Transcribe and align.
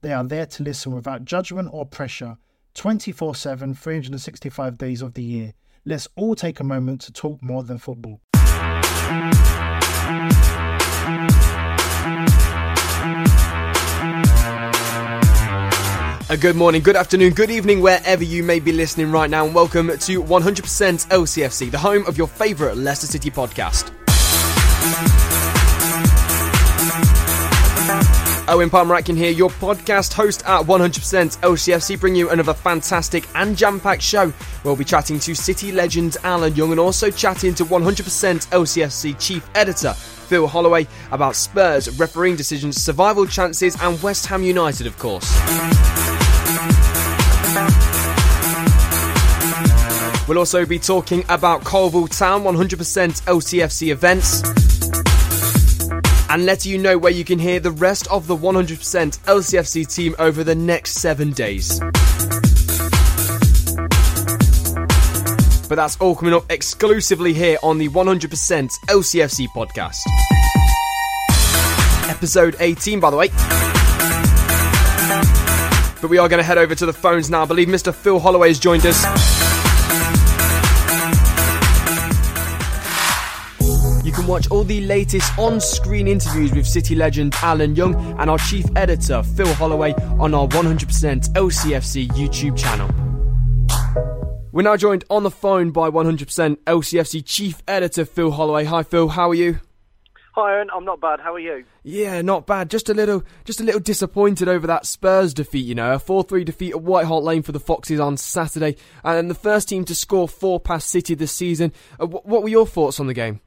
They 0.00 0.12
are 0.12 0.22
there 0.22 0.46
to 0.46 0.62
listen 0.62 0.94
without 0.94 1.24
judgment 1.24 1.70
or 1.72 1.84
pressure 1.84 2.36
24 2.74 3.34
7, 3.34 3.74
365 3.74 4.78
days 4.78 5.02
of 5.02 5.14
the 5.14 5.22
year. 5.22 5.54
Let's 5.84 6.06
all 6.14 6.36
take 6.36 6.60
a 6.60 6.64
moment 6.64 7.00
to 7.02 7.12
talk 7.12 7.42
more 7.42 7.64
than 7.64 7.78
football. 7.78 8.20
A 16.30 16.36
good 16.36 16.56
morning, 16.56 16.82
good 16.82 16.94
afternoon, 16.94 17.32
good 17.32 17.50
evening, 17.50 17.80
wherever 17.80 18.22
you 18.22 18.44
may 18.44 18.60
be 18.60 18.70
listening 18.70 19.10
right 19.10 19.30
now, 19.30 19.46
and 19.46 19.54
welcome 19.54 19.88
to 19.88 20.22
100% 20.22 20.26
LCFC, 21.08 21.70
the 21.70 21.78
home 21.78 22.04
of 22.06 22.18
your 22.18 22.28
favourite 22.28 22.76
Leicester 22.76 23.06
City 23.06 23.30
podcast. 23.30 23.97
Owen 28.48 28.70
Palmer 28.70 28.98
here, 29.02 29.30
your 29.30 29.50
podcast 29.50 30.14
host 30.14 30.42
at 30.46 30.62
100% 30.62 31.38
LCFC, 31.40 32.00
bring 32.00 32.14
you 32.14 32.30
another 32.30 32.54
fantastic 32.54 33.28
and 33.34 33.56
jam-packed 33.56 34.00
show. 34.00 34.32
We'll 34.64 34.74
be 34.74 34.84
chatting 34.84 35.18
to 35.20 35.34
City 35.34 35.70
legend 35.70 36.16
Alan 36.24 36.54
Young 36.54 36.70
and 36.70 36.80
also 36.80 37.10
chatting 37.10 37.54
to 37.56 37.64
100% 37.66 38.48
LCFC 38.48 39.20
chief 39.20 39.46
editor 39.54 39.92
Phil 39.92 40.46
Holloway 40.46 40.86
about 41.10 41.36
Spurs, 41.36 41.98
refereeing 41.98 42.36
decisions, 42.36 42.82
survival 42.82 43.26
chances, 43.26 43.76
and 43.82 44.02
West 44.02 44.24
Ham 44.26 44.42
United, 44.42 44.86
of 44.86 44.98
course. 44.98 45.28
We'll 50.26 50.38
also 50.38 50.64
be 50.64 50.78
talking 50.78 51.22
about 51.28 51.64
Coalville 51.64 52.16
Town 52.16 52.44
100% 52.44 52.76
LCFC 53.22 53.90
events 53.90 54.67
and 56.28 56.44
letting 56.44 56.72
you 56.72 56.78
know 56.78 56.98
where 56.98 57.12
you 57.12 57.24
can 57.24 57.38
hear 57.38 57.60
the 57.60 57.70
rest 57.70 58.06
of 58.08 58.26
the 58.26 58.36
100% 58.36 59.18
LCFC 59.20 59.92
team 59.92 60.14
over 60.18 60.44
the 60.44 60.54
next 60.54 60.92
seven 60.92 61.32
days. 61.32 61.80
But 65.68 65.76
that's 65.76 65.96
all 65.98 66.14
coming 66.16 66.34
up 66.34 66.44
exclusively 66.50 67.34
here 67.34 67.58
on 67.62 67.78
the 67.78 67.88
100% 67.88 68.28
LCFC 68.88 69.48
podcast. 69.48 69.98
Episode 72.08 72.56
18, 72.60 73.00
by 73.00 73.10
the 73.10 73.16
way. 73.16 73.28
But 76.00 76.10
we 76.10 76.18
are 76.18 76.28
going 76.28 76.38
to 76.38 76.44
head 76.44 76.58
over 76.58 76.74
to 76.74 76.86
the 76.86 76.92
phones 76.92 77.28
now. 77.28 77.42
I 77.42 77.46
believe 77.46 77.68
Mr. 77.68 77.94
Phil 77.94 78.18
Holloway 78.18 78.48
has 78.48 78.58
joined 78.58 78.86
us. 78.86 79.04
You 84.08 84.14
can 84.14 84.26
watch 84.26 84.50
all 84.50 84.64
the 84.64 84.80
latest 84.80 85.38
on 85.38 85.60
screen 85.60 86.08
interviews 86.08 86.50
with 86.52 86.66
City 86.66 86.94
legend 86.94 87.34
Alan 87.42 87.76
Young 87.76 87.94
and 88.18 88.30
our 88.30 88.38
chief 88.38 88.64
editor 88.74 89.22
Phil 89.22 89.52
Holloway 89.52 89.92
on 90.18 90.32
our 90.32 90.48
100% 90.48 91.28
LCFC 91.34 92.08
YouTube 92.12 92.56
channel. 92.56 92.88
We're 94.50 94.62
now 94.62 94.78
joined 94.78 95.04
on 95.10 95.24
the 95.24 95.30
phone 95.30 95.72
by 95.72 95.90
100% 95.90 96.24
LCFC 96.56 97.22
chief 97.22 97.62
editor 97.68 98.06
Phil 98.06 98.30
Holloway. 98.30 98.64
Hi 98.64 98.82
Phil, 98.82 99.08
how 99.08 99.28
are 99.28 99.34
you? 99.34 99.60
Hi 100.34 100.52
Aaron, 100.52 100.70
I'm 100.74 100.86
not 100.86 101.02
bad. 101.02 101.20
How 101.20 101.34
are 101.34 101.38
you? 101.38 101.66
Yeah, 101.82 102.22
not 102.22 102.46
bad. 102.46 102.70
Just 102.70 102.88
a 102.88 102.94
little, 102.94 103.22
just 103.44 103.60
a 103.60 103.64
little 103.64 103.78
disappointed 103.78 104.48
over 104.48 104.66
that 104.68 104.86
Spurs 104.86 105.34
defeat. 105.34 105.66
You 105.66 105.74
know, 105.74 105.92
a 105.92 105.98
four-three 105.98 106.44
defeat 106.44 106.70
at 106.70 106.80
White 106.80 107.04
Hart 107.04 107.24
Lane 107.24 107.42
for 107.42 107.52
the 107.52 107.60
Foxes 107.60 108.00
on 108.00 108.16
Saturday, 108.16 108.76
and 109.04 109.28
the 109.28 109.34
first 109.34 109.68
team 109.68 109.84
to 109.84 109.94
score 109.94 110.26
four 110.26 110.60
past 110.60 110.88
City 110.88 111.14
this 111.14 111.32
season. 111.32 111.74
Uh, 112.00 112.06
what 112.06 112.42
were 112.42 112.48
your 112.48 112.66
thoughts 112.66 113.00
on 113.00 113.06
the 113.06 113.12
game? 113.12 113.42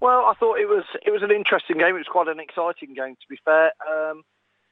Well, 0.00 0.26
I 0.26 0.34
thought 0.38 0.58
it 0.58 0.68
was 0.68 0.84
it 1.04 1.10
was 1.10 1.22
an 1.22 1.30
interesting 1.30 1.78
game. 1.78 1.94
It 1.96 2.04
was 2.04 2.10
quite 2.10 2.28
an 2.28 2.40
exciting 2.40 2.94
game, 2.94 3.14
to 3.14 3.28
be 3.28 3.38
fair. 3.44 3.72
Um, 3.88 4.22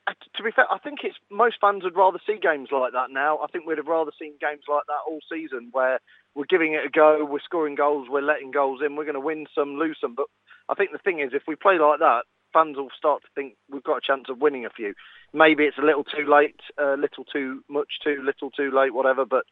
to 0.06 0.42
be 0.42 0.50
fair, 0.50 0.70
I 0.70 0.78
think 0.78 1.00
it's 1.02 1.16
most 1.30 1.56
fans 1.60 1.82
would 1.82 1.96
rather 1.96 2.18
see 2.26 2.36
games 2.40 2.68
like 2.70 2.92
that 2.92 3.10
now. 3.10 3.38
I 3.38 3.46
think 3.46 3.66
we'd 3.66 3.78
have 3.78 3.86
rather 3.86 4.12
seen 4.18 4.34
games 4.40 4.64
like 4.68 4.82
that 4.86 5.08
all 5.08 5.20
season, 5.32 5.70
where 5.72 5.98
we're 6.34 6.44
giving 6.44 6.74
it 6.74 6.84
a 6.84 6.90
go, 6.90 7.24
we're 7.24 7.40
scoring 7.40 7.74
goals, 7.74 8.08
we're 8.10 8.20
letting 8.20 8.50
goals 8.50 8.80
in, 8.84 8.96
we're 8.96 9.04
going 9.04 9.14
to 9.14 9.20
win 9.20 9.46
some, 9.54 9.76
lose 9.76 9.96
some. 10.00 10.14
But 10.14 10.26
I 10.68 10.74
think 10.74 10.92
the 10.92 10.98
thing 10.98 11.20
is, 11.20 11.30
if 11.32 11.44
we 11.48 11.56
play 11.56 11.78
like 11.78 12.00
that, 12.00 12.24
fans 12.52 12.76
will 12.76 12.90
start 12.96 13.22
to 13.22 13.28
think 13.34 13.56
we've 13.70 13.82
got 13.82 13.96
a 13.96 14.06
chance 14.06 14.26
of 14.28 14.40
winning 14.40 14.66
a 14.66 14.70
few. 14.70 14.92
Maybe 15.32 15.64
it's 15.64 15.78
a 15.78 15.84
little 15.84 16.04
too 16.04 16.26
late, 16.28 16.60
a 16.78 16.96
little 16.98 17.24
too 17.24 17.64
much, 17.68 17.98
too 18.04 18.22
little, 18.22 18.50
too 18.50 18.70
late, 18.70 18.92
whatever. 18.92 19.24
But 19.24 19.44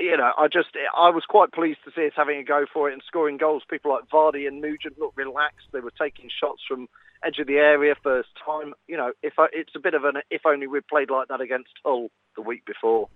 you 0.00 0.16
know, 0.16 0.32
I 0.36 0.48
just 0.48 0.70
I 0.96 1.10
was 1.10 1.24
quite 1.28 1.52
pleased 1.52 1.78
to 1.84 1.92
see 1.94 2.06
us 2.06 2.12
having 2.16 2.38
a 2.38 2.44
go 2.44 2.66
for 2.72 2.90
it 2.90 2.92
and 2.92 3.02
scoring 3.06 3.36
goals. 3.36 3.62
People 3.68 3.92
like 3.92 4.08
Vardy 4.08 4.46
and 4.46 4.60
Nugent 4.60 4.98
looked 4.98 5.16
relaxed. 5.16 5.66
They 5.72 5.80
were 5.80 5.92
taking 5.98 6.28
shots 6.28 6.62
from 6.66 6.88
edge 7.24 7.38
of 7.38 7.46
the 7.46 7.56
area 7.56 7.94
first 8.02 8.30
time. 8.44 8.74
You 8.88 8.96
know, 8.96 9.12
if 9.22 9.34
I, 9.38 9.46
it's 9.52 9.74
a 9.76 9.80
bit 9.80 9.94
of 9.94 10.04
an 10.04 10.14
if 10.30 10.42
only 10.44 10.66
we'd 10.66 10.86
played 10.86 11.10
like 11.10 11.28
that 11.28 11.40
against 11.40 11.70
Hull 11.84 12.10
the 12.36 12.42
week 12.42 12.64
before. 12.64 13.08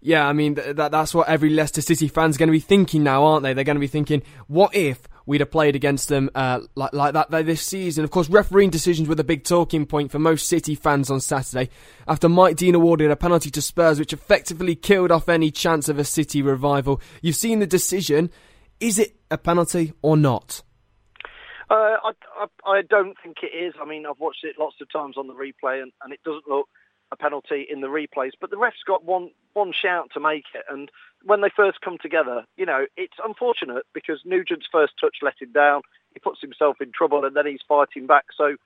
Yeah, 0.00 0.26
I 0.26 0.32
mean 0.32 0.54
that 0.54 0.92
that's 0.92 1.12
what 1.12 1.28
every 1.28 1.50
Leicester 1.50 1.82
City 1.82 2.08
fan's 2.08 2.36
going 2.36 2.46
to 2.46 2.52
be 2.52 2.60
thinking 2.60 3.02
now, 3.02 3.24
aren't 3.24 3.42
they? 3.42 3.52
They're 3.52 3.64
going 3.64 3.76
to 3.76 3.80
be 3.80 3.88
thinking, 3.88 4.22
what 4.46 4.74
if 4.74 5.00
we'd 5.28 5.42
have 5.42 5.50
played 5.50 5.76
against 5.76 6.08
them 6.08 6.30
uh, 6.34 6.60
like 6.74 6.92
like 6.92 7.12
that 7.12 7.30
this 7.30 7.62
season? 7.62 8.02
Of 8.02 8.10
course, 8.10 8.28
refereeing 8.30 8.70
decisions 8.70 9.08
were 9.08 9.14
the 9.14 9.22
big 9.22 9.44
talking 9.44 9.86
point 9.86 10.10
for 10.10 10.18
most 10.18 10.48
City 10.48 10.74
fans 10.74 11.10
on 11.10 11.20
Saturday 11.20 11.70
after 12.08 12.28
Mike 12.28 12.56
Dean 12.56 12.74
awarded 12.74 13.10
a 13.10 13.16
penalty 13.16 13.50
to 13.50 13.62
Spurs, 13.62 13.98
which 14.00 14.12
effectively 14.12 14.74
killed 14.74 15.12
off 15.12 15.28
any 15.28 15.50
chance 15.50 15.88
of 15.88 15.98
a 15.98 16.04
City 16.04 16.42
revival. 16.42 17.00
You've 17.22 17.36
seen 17.36 17.60
the 17.60 17.66
decision. 17.66 18.30
Is 18.80 18.98
it 18.98 19.16
a 19.30 19.36
penalty 19.36 19.92
or 20.02 20.16
not? 20.16 20.62
Uh, 21.70 21.74
I, 21.74 22.12
I, 22.40 22.70
I 22.70 22.82
don't 22.88 23.14
think 23.22 23.36
it 23.42 23.54
is. 23.54 23.74
I 23.80 23.84
mean, 23.84 24.06
I've 24.06 24.18
watched 24.18 24.44
it 24.44 24.56
lots 24.58 24.76
of 24.80 24.90
times 24.90 25.16
on 25.18 25.26
the 25.26 25.34
replay, 25.34 25.82
and, 25.82 25.92
and 26.02 26.12
it 26.12 26.20
doesn't 26.24 26.48
look 26.48 26.68
a 27.10 27.16
penalty 27.16 27.66
in 27.68 27.80
the 27.80 27.88
replays. 27.88 28.32
But 28.40 28.50
the 28.50 28.58
ref's 28.58 28.82
got 28.86 29.04
one 29.04 29.30
one 29.54 29.72
shout 29.72 30.10
to 30.14 30.20
make 30.20 30.44
it, 30.54 30.64
and 30.70 30.90
when 31.24 31.40
they 31.40 31.50
first 31.54 31.80
come 31.80 31.98
together, 32.00 32.44
you 32.56 32.66
know, 32.66 32.86
it's 32.96 33.16
unfortunate 33.24 33.84
because 33.92 34.20
Nugent's 34.24 34.68
first 34.70 34.94
touch 35.00 35.16
let 35.22 35.40
him 35.40 35.52
down. 35.52 35.82
He 36.14 36.20
puts 36.20 36.40
himself 36.40 36.76
in 36.80 36.92
trouble, 36.92 37.24
and 37.24 37.34
then 37.36 37.46
he's 37.46 37.60
fighting 37.66 38.06
back. 38.06 38.26
So, 38.36 38.56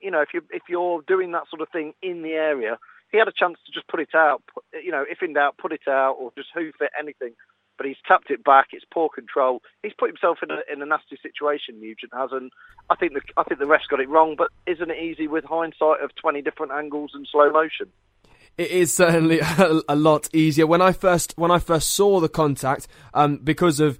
you 0.00 0.10
know, 0.10 0.20
if 0.20 0.28
you 0.32 0.42
if 0.50 0.62
you're 0.68 1.02
doing 1.02 1.32
that 1.32 1.48
sort 1.48 1.62
of 1.62 1.68
thing 1.70 1.94
in 2.02 2.22
the 2.22 2.32
area, 2.32 2.78
he 3.10 3.18
had 3.18 3.28
a 3.28 3.32
chance 3.32 3.58
to 3.66 3.72
just 3.72 3.88
put 3.88 4.00
it 4.00 4.14
out. 4.14 4.42
You 4.72 4.92
know, 4.92 5.04
if 5.08 5.22
in 5.22 5.34
doubt, 5.34 5.58
put 5.58 5.72
it 5.72 5.88
out 5.88 6.16
or 6.20 6.32
just 6.36 6.50
hoof 6.54 6.74
it, 6.80 6.90
anything 6.98 7.34
but 7.80 7.86
he's 7.86 7.96
tapped 8.06 8.30
it 8.30 8.44
back. 8.44 8.66
It's 8.72 8.84
poor 8.92 9.08
control. 9.08 9.62
He's 9.82 9.94
put 9.98 10.10
himself 10.10 10.40
in 10.42 10.50
a 10.50 10.58
in 10.70 10.82
a 10.82 10.84
nasty 10.84 11.16
situation. 11.22 11.80
Nugent 11.80 12.12
has, 12.14 12.28
and 12.30 12.52
I 12.90 12.94
think 12.94 13.14
the 13.14 13.22
I 13.38 13.42
think 13.44 13.58
the 13.58 13.64
refs 13.64 13.88
got 13.88 14.00
it 14.00 14.08
wrong. 14.10 14.34
But 14.36 14.48
isn't 14.66 14.90
it 14.90 15.02
easy 15.02 15.26
with 15.26 15.44
hindsight 15.44 16.02
of 16.02 16.14
twenty 16.14 16.42
different 16.42 16.72
angles 16.72 17.12
and 17.14 17.26
slow 17.32 17.50
motion? 17.50 17.86
It 18.58 18.70
is 18.70 18.94
certainly 18.94 19.38
a, 19.38 19.80
a 19.88 19.96
lot 19.96 20.28
easier. 20.34 20.66
When 20.66 20.82
I 20.82 20.92
first 20.92 21.32
when 21.38 21.50
I 21.50 21.58
first 21.58 21.88
saw 21.88 22.20
the 22.20 22.28
contact, 22.28 22.86
um, 23.14 23.38
because 23.38 23.80
of 23.80 23.98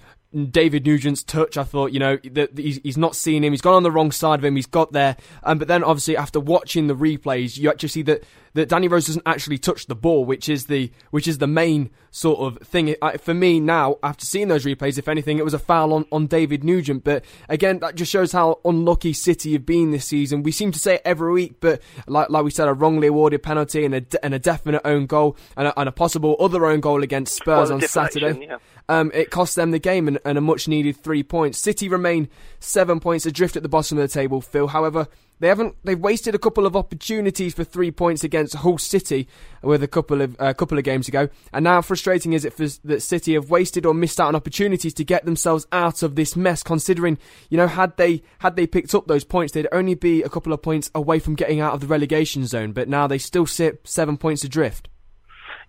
David 0.50 0.87
Nugent's 0.87 1.25
touch, 1.25 1.56
I 1.56 1.65
thought, 1.65 1.93
you 1.93 1.99
know, 1.99 2.17
that 2.32 2.56
he's, 2.56 2.81
he's 2.85 2.97
not 2.97 3.17
seen 3.17 3.43
him. 3.43 3.53
He's 3.53 3.61
gone 3.61 3.75
on 3.75 3.82
the 3.82 3.91
wrong 3.91 4.12
side 4.12 4.38
of 4.38 4.44
him. 4.44 4.55
He's 4.55 4.67
got 4.67 4.93
there. 4.93 5.17
Um, 5.43 5.59
but 5.59 5.67
then, 5.67 5.82
obviously, 5.82 6.17
after 6.17 6.38
watching 6.38 6.87
the 6.87 6.94
replays, 6.94 7.59
you 7.59 7.69
actually 7.69 7.88
see 7.88 8.03
that 8.03 8.23
that 8.55 8.69
Danny 8.69 8.88
Rose 8.88 9.06
doesn't 9.06 9.27
actually 9.27 9.59
touch 9.59 9.87
the 9.87 9.94
ball, 9.94 10.25
which 10.25 10.49
is 10.49 10.67
the 10.67 10.91
which 11.11 11.29
is 11.29 11.38
the 11.38 11.47
main 11.47 11.91
sort 12.11 12.41
of 12.41 12.67
thing. 12.67 12.94
for 13.21 13.35
me 13.35 13.61
now, 13.61 13.97
after 14.03 14.25
seeing 14.25 14.49
those 14.49 14.65
replays, 14.65 14.99
if 14.99 15.09
anything, 15.09 15.38
it 15.38 15.44
was 15.44 15.55
a 15.55 15.59
foul 15.59 15.93
on, 15.93 16.05
on 16.11 16.27
David 16.27 16.65
Nugent. 16.65 17.05
But 17.05 17.25
again, 17.49 17.79
that 17.81 17.94
just 17.94 18.11
shows 18.11 18.33
how 18.33 18.59
unlucky 18.65 19.12
City 19.12 19.53
have 19.53 19.65
been 19.65 19.93
this 19.93 20.06
season. 20.06 20.43
We 20.43 20.53
seem 20.53 20.73
to 20.73 20.79
say 20.79 20.97
it 20.97 21.03
every 21.05 21.33
week, 21.33 21.56
but 21.61 21.81
like 22.06 22.31
like 22.31 22.44
we 22.44 22.50
said, 22.50 22.69
a 22.69 22.73
wrongly 22.73 23.09
awarded 23.09 23.43
penalty 23.43 23.85
and 23.85 23.94
a, 23.94 24.25
and 24.25 24.35
a 24.35 24.38
definite 24.38 24.83
own 24.85 25.06
goal 25.06 25.37
and 25.56 25.69
a, 25.69 25.79
and 25.79 25.88
a 25.88 25.93
possible 25.93 26.37
other 26.41 26.67
own 26.67 26.81
goal 26.81 27.03
against 27.03 27.37
Spurs 27.37 27.69
well, 27.69 27.75
on 27.75 27.81
Saturday. 27.83 28.47
Yeah. 28.47 28.59
Um, 28.90 29.12
it 29.14 29.31
cost 29.31 29.54
them 29.54 29.70
the 29.70 29.78
game 29.78 30.08
and, 30.08 30.19
and 30.25 30.37
a 30.37 30.40
much 30.40 30.66
needed 30.66 30.96
three 30.96 31.22
points. 31.22 31.58
City 31.58 31.88
remain 31.88 32.28
seven 32.58 32.98
points 32.98 33.25
adrift 33.25 33.54
at 33.54 33.62
the 33.62 33.69
bottom 33.69 33.96
of 33.96 34.02
the 34.02 34.12
table. 34.12 34.40
Phil, 34.40 34.66
however, 34.66 35.06
they 35.38 35.46
haven't. 35.46 35.76
They've 35.84 35.96
wasted 35.98 36.34
a 36.34 36.40
couple 36.40 36.66
of 36.66 36.75
opportunities 36.75 37.54
for 37.54 37.62
three 37.62 37.92
points 37.92 38.25
against 38.25 38.56
Hull 38.56 38.78
City 38.78 39.28
with 39.62 39.84
a 39.84 39.87
couple 39.87 40.20
of 40.20 40.37
uh, 40.40 40.52
couple 40.54 40.76
of 40.76 40.82
games 40.82 41.06
ago, 41.06 41.28
and 41.52 41.62
now 41.62 41.81
frustrating 41.82 42.32
is 42.32 42.44
it 42.44 42.52
for, 42.52 42.66
that 42.84 43.00
City 43.00 43.34
have 43.34 43.48
wasted 43.48 43.87
or 43.87 43.94
missed 43.94 44.20
out 44.20 44.26
on 44.26 44.34
opportunities 44.34 44.92
to 44.94 45.04
get 45.04 45.25
themselves 45.25 45.69
out 45.70 46.02
of 46.02 46.16
this 46.16 46.34
mess. 46.34 46.64
Considering, 46.64 47.16
you 47.48 47.56
know, 47.56 47.69
had 47.69 47.96
they 47.96 48.22
had 48.40 48.56
they 48.56 48.66
picked 48.66 48.92
up 48.92 49.06
those 49.06 49.25
points, 49.25 49.52
they'd 49.52 49.69
only 49.70 49.94
be 49.94 50.22
a 50.22 50.28
couple 50.28 50.52
of 50.52 50.62
points 50.62 50.90
away 50.96 51.20
from 51.20 51.37
getting 51.37 51.60
out 51.60 51.75
of 51.75 51.81
the 51.81 51.87
relegation 51.87 52.44
zone. 52.44 52.72
But 52.72 52.88
now 52.88 53.06
they 53.06 53.19
still 53.19 53.46
sit 53.46 53.87
seven 53.88 54.19
points 54.19 54.42
adrift. 54.44 54.89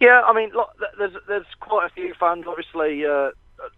Yeah, 0.01 0.23
I 0.25 0.33
mean, 0.33 0.49
look, 0.55 0.69
there's 0.97 1.13
there's 1.27 1.45
quite 1.59 1.85
a 1.85 1.93
few 1.93 2.15
fans 2.19 2.45
obviously 2.47 3.05
uh, 3.05 3.29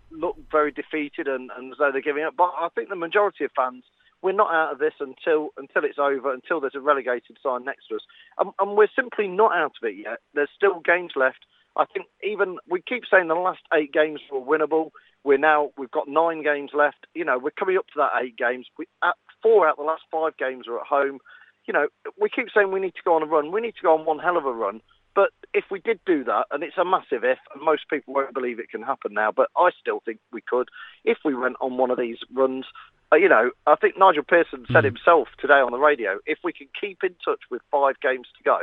look 0.10 0.38
very 0.50 0.72
defeated 0.72 1.28
and, 1.28 1.52
and 1.58 1.74
as 1.74 1.78
though 1.78 1.92
they're 1.92 2.02
giving 2.02 2.24
up, 2.24 2.36
but 2.38 2.54
I 2.58 2.70
think 2.74 2.88
the 2.88 2.96
majority 2.96 3.44
of 3.44 3.52
fans 3.54 3.84
we're 4.22 4.32
not 4.32 4.54
out 4.54 4.72
of 4.72 4.80
this 4.80 4.94
until 5.02 5.50
until 5.58 5.84
it's 5.84 6.00
over, 6.00 6.34
until 6.34 6.62
there's 6.62 6.76
a 6.76 6.80
relegated 6.80 7.38
sign 7.44 7.66
next 7.66 7.90
to 7.90 7.96
us, 7.96 8.02
and, 8.40 8.52
and 8.58 8.78
we're 8.78 8.88
simply 8.96 9.28
not 9.28 9.52
out 9.54 9.74
of 9.82 9.90
it 9.90 9.98
yet. 9.98 10.20
There's 10.34 10.50
still 10.56 10.80
games 10.80 11.12
left. 11.18 11.46
I 11.76 11.84
think 11.92 12.06
even 12.24 12.58
we 12.70 12.82
keep 12.82 13.04
saying 13.12 13.28
the 13.28 13.36
last 13.36 13.62
eight 13.74 13.92
games 13.92 14.22
were 14.32 14.40
winnable. 14.40 14.92
We're 15.26 15.38
now 15.38 15.72
we've 15.78 15.92
got 15.92 16.08
nine 16.08 16.42
games 16.42 16.72
left. 16.74 17.06
You 17.14 17.26
know, 17.26 17.38
we're 17.38 17.52
coming 17.52 17.76
up 17.76 17.88
to 17.88 17.98
that 17.98 18.24
eight 18.24 18.38
games. 18.38 18.68
We, 18.78 18.86
at 19.04 19.16
four 19.42 19.68
out 19.68 19.74
of 19.78 19.84
the 19.84 19.92
last 19.92 20.04
five 20.10 20.38
games 20.38 20.70
are 20.70 20.80
at 20.80 20.88
home. 20.88 21.20
You 21.68 21.74
know, 21.74 21.88
we 22.18 22.30
keep 22.30 22.48
saying 22.56 22.72
we 22.72 22.80
need 22.80 22.96
to 22.96 23.04
go 23.04 23.16
on 23.16 23.24
a 23.24 23.26
run. 23.26 23.52
We 23.52 23.60
need 23.60 23.76
to 23.76 23.84
go 23.84 23.98
on 23.98 24.06
one 24.06 24.20
hell 24.20 24.38
of 24.38 24.46
a 24.46 24.54
run. 24.54 24.82
But 25.16 25.30
if 25.54 25.66
we 25.70 25.80
did 25.80 26.00
do 26.06 26.24
that, 26.24 26.48
and 26.52 26.64
it's 26.64 26.78
a 26.78 26.86
massive 26.86 27.24
if, 27.24 27.38
and 27.54 27.64
most 27.64 27.84
people 27.90 28.14
won't 28.14 28.34
believe 28.34 28.60
it 28.60 28.70
can 28.70 28.82
happen 28.82 29.14
now, 29.14 29.32
but 29.32 29.50
I 29.56 29.70
still 29.80 30.02
think 30.04 30.20
we 30.32 30.42
could, 30.42 30.70
if 31.06 31.20
we 31.24 31.36
went 31.36 31.58
on 31.62 31.78
one 31.78 31.92
of 31.92 32.00
these 32.00 32.18
runs, 32.34 32.66
uh, 33.12 33.18
you 33.18 33.30
know, 33.30 33.52
I 33.68 33.76
think 33.76 33.98
Nigel 33.98 34.24
Pearson 34.24 34.66
said 34.72 34.84
mm. 34.84 34.86
himself 34.86 35.28
today 35.40 35.62
on 35.62 35.72
the 35.72 35.78
radio, 35.78 36.20
if 36.26 36.40
we 36.44 36.52
can 36.52 36.68
keep 36.80 37.04
in 37.04 37.16
touch 37.24 37.42
with 37.52 37.62
five 37.72 38.00
games 38.02 38.28
to 38.38 38.44
go, 38.44 38.60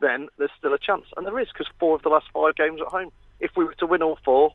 then 0.00 0.28
there's 0.38 0.50
still 0.58 0.72
a 0.72 0.78
chance. 0.78 1.04
And 1.16 1.26
there 1.26 1.38
is, 1.38 1.48
because 1.52 1.70
four 1.78 1.94
of 1.96 2.02
the 2.02 2.08
last 2.08 2.26
five 2.32 2.56
games 2.56 2.80
at 2.80 2.88
home. 2.88 3.10
If 3.40 3.50
we 3.56 3.64
were 3.64 3.74
to 3.74 3.86
win 3.86 4.02
all 4.02 4.18
four, 4.24 4.52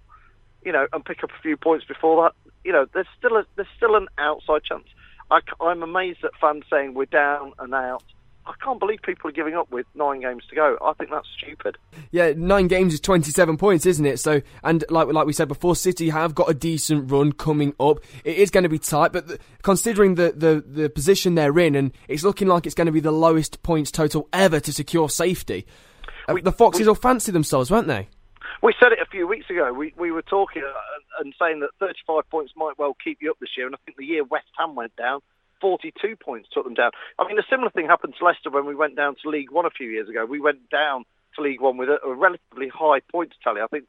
you 0.63 0.72
know, 0.72 0.88
and 0.92 1.06
pick 1.06 1.24
up 1.24 1.30
a 1.30 1.42
few 1.42 1.56
points 1.56 1.86
before 1.86 2.24
that, 2.24 2.51
you 2.63 2.72
know, 2.72 2.88
there's 2.94 3.07
still 3.18 3.38
a, 3.38 3.45
there's 3.56 3.68
still 3.78 3.95
an 3.95 4.07
outside 4.18 4.63
chance. 4.63 4.88
I, 5.30 5.39
I'm 5.62 5.84
amazed 5.84 6.24
at 6.24 6.31
fans 6.42 6.63
saying 6.69 6.94
we're 6.94 7.06
down 7.06 7.54
and 7.60 7.74
out. 7.74 8.04
I 8.47 8.53
can't 8.63 8.79
believe 8.79 9.01
people 9.01 9.29
are 9.29 9.33
giving 9.33 9.55
up 9.55 9.69
with 9.71 9.85
nine 9.94 10.21
games 10.21 10.44
to 10.49 10.55
go. 10.55 10.77
I 10.81 10.94
think 10.94 11.11
that's 11.11 11.27
stupid. 11.38 11.77
Yeah, 12.11 12.31
nine 12.35 12.67
games 12.67 12.94
is 12.94 13.01
27 13.01 13.57
points, 13.57 13.85
isn't 13.85 14.05
it? 14.05 14.19
So, 14.19 14.41
and 14.63 14.85
like 14.89 15.07
like 15.07 15.27
we 15.27 15.33
said 15.33 15.49
before, 15.49 15.75
City 15.75 16.09
have 16.09 16.33
got 16.33 16.49
a 16.49 16.53
decent 16.53 17.11
run 17.11 17.33
coming 17.33 17.73
up. 17.79 17.99
It 18.23 18.38
is 18.38 18.49
going 18.49 18.63
to 18.63 18.69
be 18.69 18.79
tight, 18.79 19.11
but 19.11 19.39
considering 19.63 20.15
the, 20.15 20.33
the, 20.35 20.63
the 20.65 20.89
position 20.89 21.35
they're 21.35 21.59
in, 21.59 21.75
and 21.75 21.91
it's 22.07 22.23
looking 22.23 22.47
like 22.47 22.65
it's 22.65 22.75
going 22.75 22.85
to 22.85 22.91
be 22.94 23.01
the 23.01 23.11
lowest 23.11 23.61
points 23.63 23.91
total 23.91 24.29
ever 24.31 24.61
to 24.61 24.71
secure 24.71 25.09
safety. 25.09 25.65
Uh, 26.29 26.35
the 26.41 26.51
Foxes 26.53 26.81
we, 26.81 26.88
all 26.88 26.95
fancy 26.95 27.33
themselves, 27.33 27.69
weren't 27.69 27.88
they? 27.88 28.07
We 28.63 28.73
said 28.79 28.93
it 28.93 29.00
a 29.01 29.05
few 29.05 29.27
weeks 29.27 29.50
ago. 29.50 29.73
We 29.73 29.93
we 29.97 30.11
were 30.11 30.21
talking 30.21 30.63
uh, 30.63 31.21
and 31.21 31.33
saying 31.39 31.59
that 31.59 31.69
35 31.79 32.29
points 32.29 32.53
might 32.55 32.77
well 32.77 32.95
keep 33.03 33.17
you 33.21 33.29
up 33.29 33.38
this 33.39 33.50
year, 33.57 33.65
and 33.65 33.75
I 33.75 33.79
think 33.85 33.97
the 33.97 34.05
year 34.05 34.23
West 34.23 34.47
Ham 34.57 34.75
went 34.75 34.95
down 34.95 35.19
42 35.59 36.15
points 36.15 36.50
took 36.54 36.63
them 36.63 36.74
down. 36.74 36.92
I 37.19 37.27
mean, 37.27 37.39
a 37.39 37.44
similar 37.50 37.69
thing 37.69 37.86
happened 37.88 38.15
to 38.19 38.25
Leicester 38.25 38.50
when 38.50 38.65
we 38.65 38.75
went 38.75 38.95
down 38.95 39.15
to 39.24 39.30
League 39.30 39.51
One 39.51 39.65
a 39.65 39.69
few 39.69 39.89
years 39.89 40.09
ago. 40.09 40.25
We 40.25 40.39
went 40.39 40.69
down 40.69 41.06
to 41.36 41.42
League 41.42 41.62
One 41.62 41.77
with 41.77 41.89
a, 41.89 42.00
a 42.06 42.13
relatively 42.13 42.69
high 42.69 43.00
points 43.12 43.36
tally. 43.44 43.62
I 43.62 43.68
think 43.68 43.86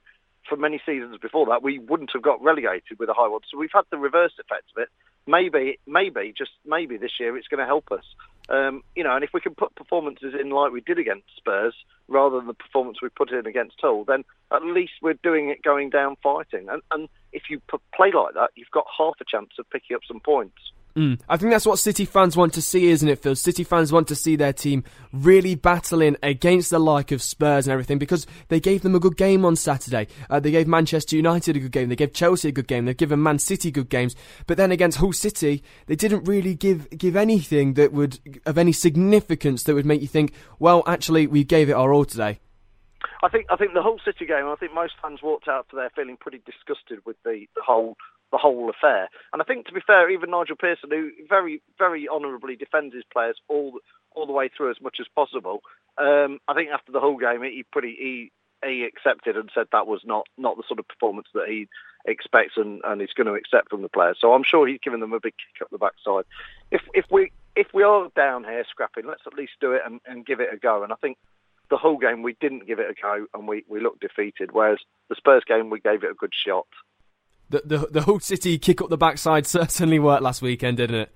for 0.49 0.57
many 0.57 0.81
seasons 0.85 1.19
before 1.21 1.47
that, 1.47 1.63
we 1.63 1.79
wouldn't 1.79 2.11
have 2.13 2.23
got 2.23 2.43
relegated 2.43 2.99
with 2.99 3.09
a 3.09 3.15
high 3.15 3.29
one. 3.29 3.41
So 3.51 3.59
we've 3.59 3.71
had 3.73 3.85
the 3.91 3.99
reverse 3.99 4.33
effect 4.41 4.65
of 4.77 4.83
it. 4.83 4.89
Maybe, 5.27 5.79
maybe, 5.87 6.33
just 6.37 6.53
maybe 6.65 6.97
this 6.97 7.13
year 7.21 7.37
it's 7.37 7.49
going 7.49 7.61
to 7.61 7.67
help 7.67 7.93
us. 7.93 8.05
Um, 8.49 8.83
you 8.97 9.05
know, 9.05 9.15
and 9.15 9.23
if 9.23 9.31
we 9.35 9.41
can 9.41 9.55
put 9.55 9.75
performances 9.75 10.35
in 10.39 10.49
like 10.49 10.73
we 10.73 10.81
did 10.81 10.99
against 10.99 11.27
Spurs, 11.37 11.75
rather 12.09 12.39
than 12.39 12.47
the 12.47 12.55
performance 12.55 13.03
we 13.03 13.11
put 13.11 13.31
in 13.31 13.47
against 13.47 13.77
Hull, 13.81 14.05
then 14.05 14.25
at 14.51 14.65
least 14.65 14.93
we're 15.03 15.19
doing 15.23 15.51
it 15.51 15.63
going 15.63 15.91
down 15.91 16.17
fighting. 16.23 16.69
And, 16.71 16.81
and 16.91 17.09
if 17.33 17.45
you 17.51 17.61
play 17.95 18.11
like 18.13 18.35
that, 18.35 18.51
you've 18.55 18.71
got 18.71 18.87
half 18.97 19.17
a 19.21 19.25
chance 19.25 19.51
of 19.59 19.69
picking 19.69 19.95
up 19.95 20.03
some 20.09 20.21
points. 20.21 20.73
Mm. 20.99 21.21
I 21.29 21.37
think 21.37 21.53
that's 21.53 21.65
what 21.65 21.79
City 21.79 22.05
fans 22.05 22.37
want 22.37 22.53
to 22.55 22.61
see, 22.61 22.89
isn't 22.89 23.09
it, 23.09 23.23
Phil? 23.23 23.37
City 23.37 23.63
fans 23.63 23.93
want 23.93 24.09
to 24.09 24.17
see 24.17 24.35
their 24.35 24.53
team 24.53 24.83
really 25.13 25.55
battling 25.55 26.17
against 26.25 26.71
the 26.71 26.81
like 26.81 27.13
of 27.13 27.23
Spurs 27.23 27.69
and 27.69 27.73
everything 27.73 27.99
because 27.99 28.27
they 28.49 28.59
gave 28.59 28.83
them 28.83 28.97
a 28.97 28.99
good 28.99 29.17
game 29.17 29.45
on 29.45 29.55
Saturday. 29.55 30.09
Uh, 30.29 30.41
they 30.41 30.51
gave 30.51 30.67
Manchester 30.67 31.15
United 31.15 31.55
a 31.55 31.61
good 31.61 31.71
game. 31.71 31.89
They 31.89 31.95
gave 31.95 32.13
Chelsea 32.13 32.49
a 32.49 32.53
good 32.53 32.67
game. 32.67 32.85
They've 32.85 32.97
given 32.97 33.23
Man 33.23 33.39
City 33.39 33.71
good 33.71 33.91
games. 33.91 34.17
But 34.49 34.57
then 34.57 34.73
against 34.73 34.99
Hull 34.99 35.13
City, 35.13 35.63
they 35.87 35.95
didn't 35.95 36.25
really 36.25 36.57
give 36.57 36.91
give 36.91 37.15
anything 37.15 37.75
that 37.75 37.93
would 37.93 38.19
of 38.45 38.59
any 38.59 38.73
significance 38.73 39.63
that 39.63 39.75
would 39.75 39.87
make 39.87 40.01
you 40.01 40.09
think, 40.09 40.33
well, 40.59 40.83
actually, 40.85 41.29
we 41.29 41.45
gave 41.45 41.71
it 41.71 41.75
our 41.75 41.93
all 41.93 42.07
today. 42.07 42.41
I 43.23 43.29
think 43.29 43.47
I 43.51 43.57
think 43.57 43.73
the 43.73 43.83
Hull 43.83 44.01
City 44.05 44.27
game. 44.27 44.47
I 44.47 44.57
think 44.57 44.75
most 44.75 44.95
fans 45.01 45.21
walked 45.23 45.47
out 45.47 45.67
of 45.71 45.77
there 45.77 45.91
feeling 45.95 46.17
pretty 46.17 46.43
disgusted 46.45 46.99
with 47.07 47.17
the, 47.25 47.47
the 47.55 47.63
whole 47.65 47.97
the 48.31 48.39
whole 48.39 48.71
affair. 48.71 49.09
And 49.33 49.41
I 49.41 49.45
think, 49.45 49.67
to 49.67 49.73
be 49.73 49.81
fair, 49.81 50.11
even 50.11 50.31
Nigel 50.31 50.57
Pearson, 50.57 50.91
who 50.91 51.11
very, 51.29 51.63
very 51.79 52.09
honourably 52.09 52.57
defends 52.57 52.95
his 52.95 53.05
players 53.13 53.41
all 53.49 53.79
all 54.13 54.27
the 54.27 54.33
way 54.33 54.49
through 54.49 54.71
as 54.71 54.81
much 54.81 54.97
as 55.01 55.07
possible, 55.15 55.63
um, 55.99 56.41
I 56.49 56.55
think 56.55 56.71
after 56.71 56.93
the 56.93 57.01
whole 57.01 57.19
game, 57.19 57.43
he 57.43 57.65
pretty 57.71 57.97
he 57.99 58.33
he 58.65 58.85
accepted 58.85 59.37
and 59.37 59.51
said 59.55 59.67
that 59.73 59.87
was 59.87 60.03
not 60.05 60.27
not 60.37 60.57
the 60.57 60.65
sort 60.67 60.81
of 60.81 60.89
performance 60.89 61.29
that 61.35 61.49
he 61.49 61.69
expects 62.05 62.57
and, 62.57 62.81
and 62.85 63.03
is 63.03 63.13
going 63.15 63.27
to 63.27 63.35
accept 63.35 63.71
from 63.71 63.83
the 63.83 63.89
players. 63.89 64.19
So 64.21 64.33
I'm 64.33 64.45
sure 64.45 64.67
he's 64.67 64.81
given 64.81 65.01
them 65.01 65.13
a 65.13 65.21
big 65.21 65.35
kick 65.37 65.63
up 65.63 65.71
the 65.71 65.79
backside. 65.79 66.25
If 66.71 66.83
if 66.95 67.05
we 67.11 67.33
if 67.57 67.69
we 67.75 67.83
are 67.83 68.09
down 68.15 68.45
here 68.45 68.65
scrapping, 68.69 69.07
let's 69.07 69.27
at 69.27 69.35
least 69.35 69.53
do 69.61 69.73
it 69.73 69.83
and, 69.85 70.01
and 70.07 70.27
give 70.27 70.41
it 70.41 70.53
a 70.53 70.57
go. 70.57 70.83
And 70.83 70.93
I 70.93 70.97
think 70.97 71.19
the 71.71 71.77
whole 71.77 71.99
game 71.99 72.23
we 72.23 72.37
didn't 72.41 72.67
give 72.67 72.79
it 72.79 72.91
a 72.91 72.95
go 73.01 73.27
and 73.35 73.47
we, 73.47 73.65
we 73.69 73.81
looked 73.81 74.01
defeated. 74.01 74.53
Whereas 74.53 74.79
the 75.09 75.17
Spurs 75.17 75.45
game 75.45 75.71
we 75.71 75.81
gave 75.81 76.05
it 76.05 76.11
a 76.11 76.15
good 76.15 76.33
shot 76.33 76.67
the 77.51 77.63
the 77.65 77.79
the 77.91 78.03
Hull 78.03 78.21
City 78.21 78.59
kick 78.59 78.81
up 78.81 78.91
the 78.91 78.99
backside 78.99 79.47
certainly 79.47 79.99
worked 79.99 80.23
last 80.23 80.43
weekend, 80.43 80.79
didn't 80.79 80.97
it? 80.97 81.11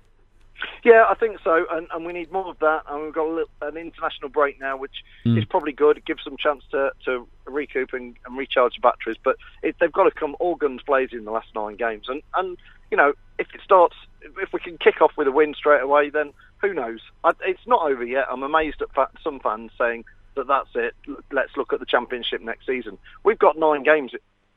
Yeah, 0.83 1.05
I 1.09 1.15
think 1.15 1.37
so, 1.43 1.65
and, 1.71 1.87
and 1.93 2.05
we 2.05 2.13
need 2.13 2.31
more 2.31 2.49
of 2.49 2.59
that. 2.59 2.83
And 2.89 3.03
we've 3.03 3.13
got 3.13 3.27
little, 3.27 3.49
an 3.61 3.77
international 3.77 4.29
break 4.29 4.59
now, 4.59 4.75
which 4.75 5.03
mm. 5.25 5.37
is 5.37 5.45
probably 5.45 5.71
good. 5.71 5.97
It 5.97 6.05
gives 6.05 6.23
them 6.25 6.33
a 6.33 6.37
chance 6.37 6.63
to, 6.71 6.91
to 7.05 7.27
recoup 7.45 7.93
and, 7.93 8.17
and 8.25 8.37
recharge 8.37 8.75
the 8.75 8.81
batteries. 8.81 9.17
But 9.23 9.37
it, 9.61 9.75
they've 9.79 9.91
got 9.91 10.03
to 10.03 10.11
come 10.11 10.35
all 10.39 10.55
guns 10.55 10.81
blazing 10.85 11.19
in 11.19 11.25
the 11.25 11.31
last 11.31 11.47
nine 11.55 11.77
games. 11.77 12.07
And, 12.09 12.21
and 12.35 12.57
you 12.91 12.97
know, 12.97 13.13
if 13.39 13.47
it 13.53 13.61
starts, 13.63 13.95
if 14.41 14.51
we 14.51 14.59
can 14.59 14.77
kick 14.77 15.01
off 15.01 15.11
with 15.17 15.27
a 15.27 15.31
win 15.31 15.53
straight 15.53 15.81
away, 15.81 16.09
then 16.09 16.33
who 16.61 16.73
knows? 16.73 16.99
I, 17.23 17.31
it's 17.41 17.65
not 17.65 17.89
over 17.89 18.03
yet. 18.03 18.25
I'm 18.29 18.43
amazed 18.43 18.81
at 18.81 18.93
fa- 18.93 19.09
some 19.23 19.39
fans 19.39 19.71
saying 19.77 20.03
that 20.35 20.47
that's 20.47 20.69
it. 20.75 20.95
Let's 21.31 21.55
look 21.55 21.73
at 21.73 21.79
the 21.79 21.85
championship 21.85 22.41
next 22.41 22.65
season. 22.65 22.97
We've 23.23 23.39
got 23.39 23.57
nine 23.57 23.83
games 23.83 24.11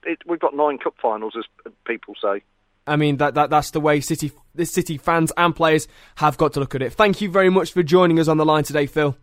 it, 0.07 0.19
we've 0.27 0.41
got 0.41 0.55
nine 0.55 0.79
cup 0.79 0.95
finals, 1.01 1.35
as 1.39 1.45
people 1.87 2.15
say. 2.23 2.43
I 2.87 2.97
mean 2.97 3.17
that, 3.17 3.35
that 3.35 3.51
that's 3.51 3.73
the 3.73 3.81
way 3.81 4.01
City 4.01 4.31
the 4.55 4.65
City 4.65 4.97
fans 4.97 5.33
and 5.37 5.55
players 5.55 5.89
have 6.17 6.37
got 6.37 6.53
to 6.55 6.61
look 6.61 6.75
at 6.75 6.83
it. 6.83 6.93
Thank 6.93 7.21
you 7.21 7.31
very 7.31 7.51
much 7.51 7.73
for 7.73 7.83
joining 7.83 8.19
us 8.21 8.29
on 8.29 8.37
the 8.37 8.47
line 8.47 8.65
today, 8.65 8.87
Phil. 8.87 9.17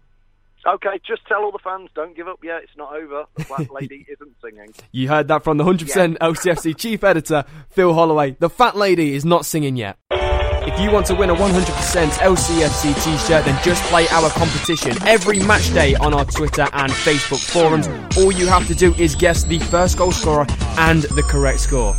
Okay, 0.66 1.00
just 1.06 1.26
tell 1.28 1.44
all 1.44 1.52
the 1.52 1.60
fans, 1.60 1.90
don't 1.94 2.16
give 2.16 2.28
up 2.28 2.40
yet. 2.42 2.64
It's 2.64 2.78
not 2.78 2.96
over. 2.96 3.26
The 3.36 3.44
fat 3.44 3.72
lady 3.74 4.06
isn't 4.10 4.36
singing. 4.42 4.74
You 4.92 5.10
heard 5.10 5.28
that 5.28 5.44
from 5.44 5.58
the 5.58 5.64
100% 5.66 5.88
yeah. 5.88 6.06
LCFC 6.22 6.78
chief 6.78 7.04
editor, 7.04 7.44
Phil 7.70 7.94
Holloway. 7.94 8.38
The 8.40 8.50
fat 8.50 8.78
lady 8.78 9.14
is 9.14 9.26
not 9.26 9.46
singing 9.46 9.76
yet. 9.76 9.98
If 10.84 10.90
you 10.90 10.94
want 10.94 11.06
to 11.06 11.16
win 11.16 11.30
a 11.30 11.34
100% 11.34 12.12
LCFC 12.12 13.06
t-shirt, 13.06 13.46
then 13.46 13.64
just 13.64 13.82
play 13.84 14.06
our 14.10 14.30
competition 14.32 14.92
every 15.08 15.40
match 15.40 15.74
day 15.74 15.96
on 15.96 16.14
our 16.14 16.26
Twitter 16.26 16.68
and 16.74 16.92
Facebook 16.92 17.40
forums. 17.40 17.88
All 18.18 18.34
you 18.34 18.48
have 18.48 18.68
to 18.68 18.76
do 18.76 18.94
is 18.96 19.16
guess 19.16 19.46
the 19.46 19.60
first 19.60 19.98
goal 19.98 20.12
scorer 20.12 20.46
and 20.78 21.04
the 21.04 21.24
correct 21.24 21.62
score. 21.62 21.96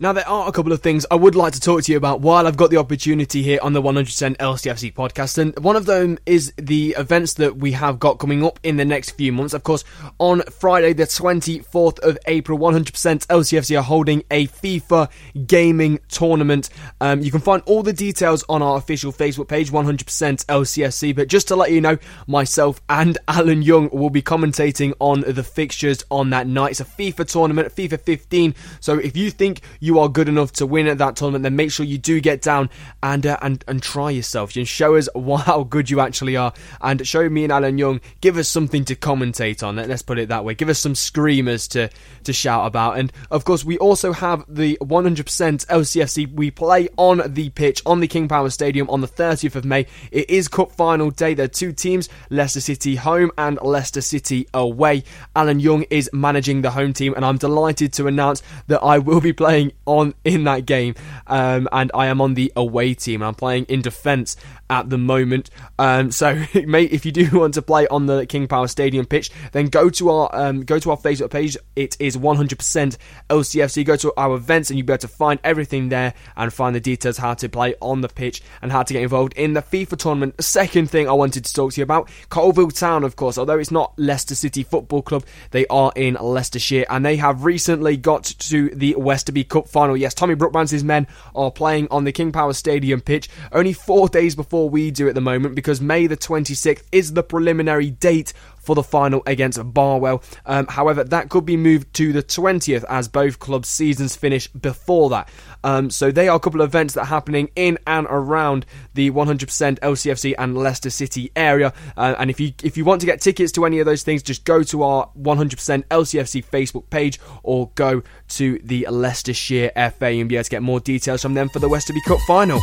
Now, 0.00 0.12
there 0.12 0.28
are 0.28 0.48
a 0.48 0.50
couple 0.50 0.72
of 0.72 0.82
things 0.82 1.06
I 1.08 1.14
would 1.14 1.36
like 1.36 1.52
to 1.52 1.60
talk 1.60 1.84
to 1.84 1.92
you 1.92 1.96
about 1.96 2.20
while 2.20 2.48
I've 2.48 2.56
got 2.56 2.70
the 2.70 2.78
opportunity 2.78 3.44
here 3.44 3.60
on 3.62 3.74
the 3.74 3.80
100% 3.80 4.36
LCFC 4.38 4.92
podcast. 4.92 5.38
And 5.38 5.56
one 5.60 5.76
of 5.76 5.86
them 5.86 6.18
is 6.26 6.52
the 6.56 6.96
events 6.98 7.34
that 7.34 7.58
we 7.58 7.70
have 7.70 8.00
got 8.00 8.18
coming 8.18 8.44
up 8.44 8.58
in 8.64 8.76
the 8.76 8.84
next 8.84 9.10
few 9.12 9.32
months. 9.32 9.54
Of 9.54 9.62
course, 9.62 9.84
on 10.18 10.42
Friday, 10.50 10.94
the 10.94 11.04
24th 11.04 12.00
of 12.00 12.18
April, 12.26 12.58
100% 12.58 12.90
LCFC 13.28 13.78
are 13.78 13.84
holding 13.84 14.24
a 14.32 14.48
FIFA 14.48 15.08
gaming 15.46 16.00
tournament. 16.08 16.70
Um, 17.00 17.20
you 17.20 17.30
can 17.30 17.40
find 17.40 17.62
all 17.64 17.84
the 17.84 17.92
details 17.92 18.44
on 18.48 18.62
our 18.62 18.76
official 18.78 19.12
Facebook 19.12 19.46
page, 19.46 19.70
100% 19.70 19.96
LCFC. 20.02 21.14
But 21.14 21.28
just 21.28 21.46
to 21.46 21.54
let 21.54 21.70
you 21.70 21.80
know, 21.80 21.98
myself 22.26 22.80
and 22.88 23.16
Alan 23.28 23.62
Young 23.62 23.90
will 23.90 24.10
be 24.10 24.22
commentating 24.22 24.92
on 24.98 25.20
the 25.20 25.44
fixtures 25.44 26.04
on 26.10 26.30
that 26.30 26.48
night. 26.48 26.72
It's 26.72 26.80
a 26.80 26.84
FIFA 26.84 27.28
tournament, 27.30 27.68
FIFA 27.72 28.00
15. 28.00 28.56
So 28.80 28.98
if 28.98 29.16
you 29.16 29.30
think 29.30 29.60
you 29.84 29.98
are 29.98 30.08
good 30.08 30.30
enough 30.30 30.50
to 30.50 30.66
win 30.66 30.86
at 30.86 30.96
that 30.96 31.14
tournament, 31.14 31.42
then 31.42 31.56
make 31.56 31.70
sure 31.70 31.84
you 31.84 31.98
do 31.98 32.18
get 32.18 32.40
down 32.40 32.70
and 33.02 33.26
uh, 33.26 33.36
and 33.42 33.62
and 33.68 33.82
try 33.82 34.10
yourself. 34.10 34.56
You 34.56 34.64
show 34.64 34.96
us 34.96 35.08
how 35.44 35.64
good 35.64 35.90
you 35.90 36.00
actually 36.00 36.36
are, 36.36 36.54
and 36.80 37.06
show 37.06 37.28
me 37.28 37.44
and 37.44 37.52
Alan 37.52 37.76
Young. 37.76 38.00
Give 38.22 38.38
us 38.38 38.48
something 38.48 38.86
to 38.86 38.96
commentate 38.96 39.62
on. 39.62 39.76
Let's 39.76 40.00
put 40.00 40.18
it 40.18 40.30
that 40.30 40.44
way. 40.44 40.54
Give 40.54 40.70
us 40.70 40.78
some 40.78 40.94
screamers 40.94 41.68
to 41.68 41.90
to 42.24 42.32
shout 42.32 42.66
about. 42.66 42.98
And 42.98 43.12
of 43.30 43.44
course, 43.44 43.64
we 43.64 43.76
also 43.76 44.12
have 44.12 44.44
the 44.48 44.78
100% 44.80 45.66
LCFC. 45.66 46.32
We 46.32 46.50
play 46.50 46.88
on 46.96 47.22
the 47.26 47.50
pitch 47.50 47.82
on 47.84 48.00
the 48.00 48.08
King 48.08 48.26
Power 48.26 48.48
Stadium 48.48 48.88
on 48.88 49.02
the 49.02 49.08
30th 49.08 49.54
of 49.54 49.66
May. 49.66 49.86
It 50.10 50.30
is 50.30 50.48
cup 50.48 50.72
final 50.72 51.10
day. 51.10 51.34
There 51.34 51.44
are 51.44 51.48
two 51.48 51.72
teams: 51.72 52.08
Leicester 52.30 52.62
City 52.62 52.96
home 52.96 53.30
and 53.36 53.58
Leicester 53.60 54.00
City 54.00 54.48
away. 54.54 55.04
Alan 55.36 55.60
Young 55.60 55.82
is 55.90 56.08
managing 56.14 56.62
the 56.62 56.70
home 56.70 56.94
team, 56.94 57.12
and 57.14 57.24
I'm 57.24 57.36
delighted 57.36 57.92
to 57.94 58.06
announce 58.06 58.42
that 58.68 58.82
I 58.82 58.98
will 58.98 59.20
be 59.20 59.34
playing 59.34 59.72
on 59.86 60.14
in 60.24 60.44
that 60.44 60.66
game, 60.66 60.94
um, 61.26 61.68
and 61.72 61.90
I 61.94 62.06
am 62.06 62.20
on 62.20 62.34
the 62.34 62.52
away 62.56 62.94
team. 62.94 63.22
I'm 63.22 63.34
playing 63.34 63.64
in 63.66 63.82
defence 63.82 64.36
at 64.70 64.90
the 64.90 64.98
moment. 64.98 65.50
Um, 65.78 66.10
so, 66.10 66.34
mate, 66.66 66.92
if 66.92 67.04
you 67.04 67.12
do 67.12 67.28
want 67.38 67.54
to 67.54 67.62
play 67.62 67.86
on 67.88 68.06
the 68.06 68.26
King 68.26 68.48
Power 68.48 68.68
Stadium 68.68 69.06
pitch, 69.06 69.30
then 69.52 69.66
go 69.66 69.90
to 69.90 70.10
our 70.10 70.34
um, 70.34 70.62
go 70.62 70.78
to 70.78 70.90
our 70.90 70.96
Facebook 70.96 71.30
page. 71.30 71.56
It 71.76 71.96
is 71.98 72.16
100% 72.16 72.96
LCFC. 73.30 73.84
Go 73.84 73.96
to 73.96 74.12
our 74.16 74.34
events, 74.34 74.70
and 74.70 74.78
you'll 74.78 74.86
be 74.86 74.92
able 74.92 75.00
to 75.00 75.08
find 75.08 75.40
everything 75.44 75.88
there 75.88 76.14
and 76.36 76.52
find 76.52 76.74
the 76.74 76.80
details 76.80 77.18
how 77.18 77.34
to 77.34 77.48
play 77.48 77.74
on 77.80 78.00
the 78.00 78.08
pitch 78.08 78.42
and 78.62 78.72
how 78.72 78.82
to 78.82 78.92
get 78.92 79.02
involved 79.02 79.34
in 79.34 79.54
the 79.54 79.62
FIFA 79.62 79.98
tournament. 79.98 80.36
The 80.36 80.42
Second 80.42 80.90
thing 80.90 81.08
I 81.08 81.12
wanted 81.12 81.44
to 81.44 81.52
talk 81.52 81.72
to 81.72 81.80
you 81.80 81.82
about 81.82 82.08
Coalville 82.30 82.76
Town, 82.78 83.04
of 83.04 83.16
course. 83.16 83.38
Although 83.38 83.58
it's 83.58 83.70
not 83.70 83.92
Leicester 83.98 84.34
City 84.34 84.62
Football 84.62 85.02
Club, 85.02 85.24
they 85.50 85.66
are 85.66 85.92
in 85.96 86.14
Leicestershire, 86.14 86.86
and 86.88 87.04
they 87.04 87.16
have 87.16 87.44
recently 87.44 87.96
got 87.96 88.24
to 88.24 88.70
the 88.70 88.94
Westerby 88.94 89.48
Cup 89.48 89.68
final. 89.74 89.96
Yes, 89.96 90.14
Tommy 90.14 90.36
Brookbanks' 90.36 90.84
men 90.84 91.06
are 91.34 91.50
playing 91.50 91.88
on 91.90 92.04
the 92.04 92.12
King 92.12 92.30
Power 92.30 92.52
Stadium 92.52 93.00
pitch 93.00 93.28
only 93.52 93.72
four 93.72 94.08
days 94.08 94.36
before 94.36 94.70
we 94.70 94.92
do 94.92 95.08
at 95.08 95.16
the 95.16 95.20
moment 95.20 95.56
because 95.56 95.80
May 95.80 96.06
the 96.06 96.16
26th 96.16 96.84
is 96.92 97.12
the 97.12 97.24
preliminary 97.24 97.90
date 97.90 98.32
for 98.64 98.74
the 98.74 98.82
final 98.82 99.22
against 99.26 99.58
Barwell. 99.72 100.22
Um, 100.46 100.66
however, 100.66 101.04
that 101.04 101.28
could 101.28 101.44
be 101.44 101.56
moved 101.56 101.92
to 101.94 102.12
the 102.12 102.22
20th 102.22 102.84
as 102.88 103.08
both 103.08 103.38
clubs' 103.38 103.68
seasons 103.68 104.16
finish 104.16 104.48
before 104.48 105.10
that. 105.10 105.28
Um, 105.62 105.90
so 105.90 106.10
they 106.10 106.28
are 106.28 106.36
a 106.36 106.40
couple 106.40 106.60
of 106.60 106.68
events 106.68 106.94
that 106.94 107.02
are 107.02 107.06
happening 107.06 107.50
in 107.56 107.78
and 107.86 108.06
around 108.10 108.66
the 108.92 109.10
100% 109.10 109.78
LCFC 109.78 110.34
and 110.38 110.56
Leicester 110.56 110.90
City 110.90 111.32
area. 111.34 111.72
Uh, 111.96 112.14
and 112.18 112.30
if 112.30 112.38
you 112.38 112.52
if 112.62 112.76
you 112.76 112.84
want 112.84 113.00
to 113.00 113.06
get 113.06 113.20
tickets 113.20 113.50
to 113.52 113.64
any 113.64 113.78
of 113.80 113.86
those 113.86 114.02
things, 114.02 114.22
just 114.22 114.44
go 114.44 114.62
to 114.62 114.82
our 114.82 115.08
100% 115.18 115.84
LCFC 115.84 116.44
Facebook 116.44 116.90
page 116.90 117.18
or 117.42 117.70
go 117.74 118.02
to 118.28 118.58
the 118.62 118.86
Leicestershire 118.90 119.70
FA 119.74 120.06
and 120.06 120.28
be 120.28 120.36
able 120.36 120.44
to 120.44 120.50
get 120.50 120.62
more 120.62 120.80
details 120.80 121.22
from 121.22 121.34
them 121.34 121.48
for 121.48 121.58
the 121.58 121.68
Westerby 121.68 122.00
Cup 122.06 122.20
final. 122.26 122.60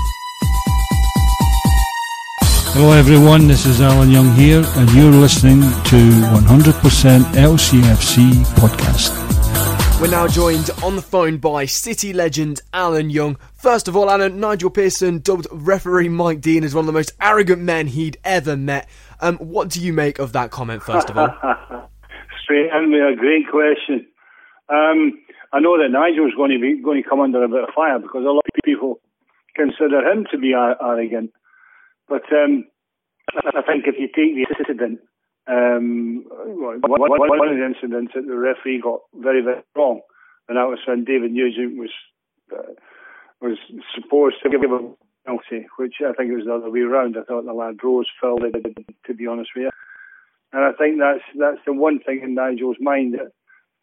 Hello 2.73 2.93
everyone, 2.93 3.47
this 3.47 3.65
is 3.65 3.81
Alan 3.81 4.09
Young 4.09 4.31
here 4.31 4.63
and 4.77 4.89
you're 4.91 5.11
listening 5.11 5.59
to 5.59 5.97
100% 6.31 7.19
LCFC 7.33 8.31
podcast. 8.55 9.11
We're 9.99 10.09
now 10.09 10.25
joined 10.25 10.69
on 10.81 10.95
the 10.95 11.01
phone 11.01 11.37
by 11.37 11.65
City 11.65 12.13
legend 12.13 12.61
Alan 12.73 13.09
Young. 13.09 13.35
First 13.55 13.89
of 13.89 13.97
all, 13.97 14.09
Alan, 14.09 14.39
Nigel 14.39 14.69
Pearson 14.69 15.19
dubbed 15.19 15.47
referee 15.51 16.07
Mike 16.07 16.39
Dean 16.39 16.63
as 16.63 16.73
one 16.73 16.83
of 16.83 16.87
the 16.87 16.93
most 16.93 17.11
arrogant 17.19 17.61
men 17.61 17.87
he'd 17.87 18.17
ever 18.23 18.55
met. 18.55 18.87
Um, 19.19 19.37
what 19.39 19.67
do 19.67 19.81
you 19.81 19.91
make 19.91 20.19
of 20.19 20.31
that 20.31 20.49
comment, 20.49 20.81
first 20.81 21.09
of 21.09 21.17
all? 21.17 21.27
Straight 22.43 22.69
in 22.71 22.91
with 22.91 23.01
a 23.01 23.15
great 23.17 23.49
question. 23.51 24.07
Um, 24.69 25.19
I 25.51 25.59
know 25.59 25.77
that 25.77 25.89
Nigel's 25.91 26.33
going 26.37 26.51
to 26.51 26.59
be 26.59 26.81
going 26.81 27.03
to 27.03 27.09
come 27.09 27.19
under 27.19 27.43
a 27.43 27.49
bit 27.49 27.63
of 27.63 27.69
fire 27.75 27.99
because 27.99 28.23
a 28.23 28.31
lot 28.31 28.45
of 28.45 28.63
people 28.63 29.01
consider 29.55 30.09
him 30.09 30.25
to 30.31 30.37
be 30.37 30.53
arrogant. 30.53 31.33
But 32.11 32.27
um, 32.33 32.65
I 33.31 33.61
think 33.61 33.87
if 33.87 33.95
you 33.97 34.07
take 34.11 34.35
the 34.35 34.45
incident, 34.51 34.99
um, 35.47 36.25
one, 36.27 37.47
of 37.47 37.55
the 37.55 37.65
incidents 37.65 38.11
that 38.13 38.27
the 38.27 38.35
referee 38.35 38.81
got 38.83 38.99
very, 39.15 39.41
very 39.41 39.63
wrong, 39.77 40.01
and 40.49 40.57
that 40.57 40.67
was 40.67 40.79
when 40.85 41.05
David 41.05 41.31
Nugent 41.31 41.77
was 41.79 41.91
uh, 42.51 42.73
was 43.39 43.57
supposed 43.95 44.35
to 44.43 44.49
give 44.49 44.59
a 44.59 44.91
penalty, 45.25 45.67
which 45.77 45.95
I 46.01 46.11
think 46.11 46.31
it 46.31 46.35
was 46.35 46.45
the 46.45 46.55
other 46.55 46.69
way 46.69 46.81
around. 46.81 47.15
I 47.15 47.23
thought 47.23 47.45
the 47.45 47.53
lad 47.53 47.79
rose, 47.81 48.07
fell, 48.19 48.39
to 48.39 49.13
be 49.13 49.27
honest 49.27 49.51
with 49.55 49.63
you. 49.63 49.71
And 50.51 50.65
I 50.65 50.73
think 50.73 50.99
that's 50.99 51.23
that's 51.39 51.63
the 51.65 51.71
one 51.71 51.99
thing 51.99 52.19
in 52.23 52.35
Nigel's 52.35 52.75
mind 52.81 53.13
that 53.13 53.31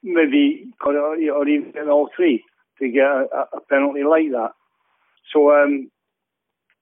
maybe, 0.02 0.66
or, 0.84 0.94
or 0.94 1.48
even 1.48 1.88
all 1.88 2.10
three, 2.14 2.44
to 2.78 2.90
get 2.90 3.04
a, 3.08 3.56
a 3.56 3.60
penalty 3.70 4.04
like 4.04 4.30
that. 4.32 4.52
So 5.32 5.50
um, 5.50 5.90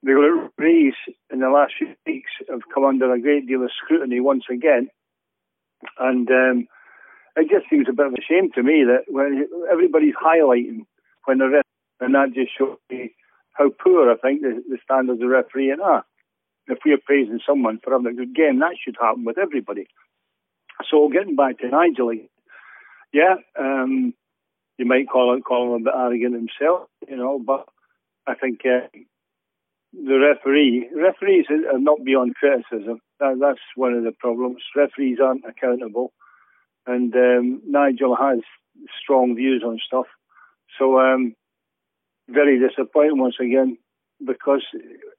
the 0.02 0.14
referees 0.14 0.94
in 1.32 1.40
the 1.40 1.48
last 1.48 1.74
few 1.78 1.94
weeks 2.06 2.30
have 2.48 2.60
come 2.72 2.84
under 2.84 3.12
a 3.12 3.20
great 3.20 3.46
deal 3.46 3.62
of 3.62 3.70
scrutiny 3.82 4.20
once 4.20 4.44
again, 4.50 4.88
and 5.98 6.30
um, 6.30 6.68
it 7.36 7.50
just 7.50 7.68
seems 7.68 7.86
a 7.88 7.92
bit 7.92 8.06
of 8.06 8.12
a 8.12 8.22
shame 8.26 8.50
to 8.52 8.62
me 8.62 8.84
that 8.84 9.04
when 9.12 9.46
everybody's 9.70 10.14
highlighting 10.14 10.86
when 11.24 11.38
the 11.38 11.48
ref, 11.48 11.64
and 12.00 12.14
that 12.14 12.32
just 12.34 12.56
shows 12.56 12.78
me 12.90 13.14
how 13.52 13.70
poor 13.70 14.10
I 14.10 14.16
think 14.16 14.42
the, 14.42 14.62
the 14.68 14.78
standards 14.84 15.22
of 15.22 15.28
refereeing 15.28 15.80
are. 15.82 16.04
If 16.68 16.78
we 16.84 16.92
are 16.92 16.98
praising 17.04 17.40
someone 17.46 17.78
for 17.82 17.92
having 17.92 18.06
a 18.06 18.14
good 18.14 18.34
game, 18.34 18.58
that 18.58 18.76
should 18.82 18.96
happen 19.00 19.24
with 19.24 19.38
everybody. 19.38 19.86
So 20.90 21.08
getting 21.08 21.36
back 21.36 21.58
to 21.58 21.68
Nigel, 21.68 22.12
yeah, 23.12 23.36
um, 23.58 24.14
you 24.78 24.84
might 24.84 25.08
call 25.08 25.36
it 25.36 25.44
call 25.44 25.74
him 25.74 25.82
a 25.82 25.84
bit 25.84 25.94
arrogant 25.96 26.34
himself, 26.34 26.88
you 27.08 27.16
know, 27.16 27.38
but 27.38 27.66
I 28.26 28.34
think 28.34 28.60
uh, 28.64 28.88
the 30.04 30.18
referee, 30.18 30.88
referees 30.94 31.46
are 31.50 31.78
not 31.78 32.04
beyond 32.04 32.34
criticism. 32.34 33.00
That, 33.20 33.38
that's 33.40 33.60
one 33.74 33.94
of 33.94 34.04
the 34.04 34.12
problems. 34.12 34.62
Referees 34.74 35.18
aren't 35.22 35.44
accountable, 35.44 36.12
and 36.86 37.14
um, 37.14 37.62
Nigel 37.66 38.14
has 38.16 38.40
strong 39.02 39.34
views 39.36 39.62
on 39.64 39.78
stuff. 39.84 40.06
So, 40.78 41.00
um, 41.00 41.34
very 42.28 42.58
disappointing 42.58 43.18
once 43.18 43.36
again 43.40 43.78
because 44.24 44.62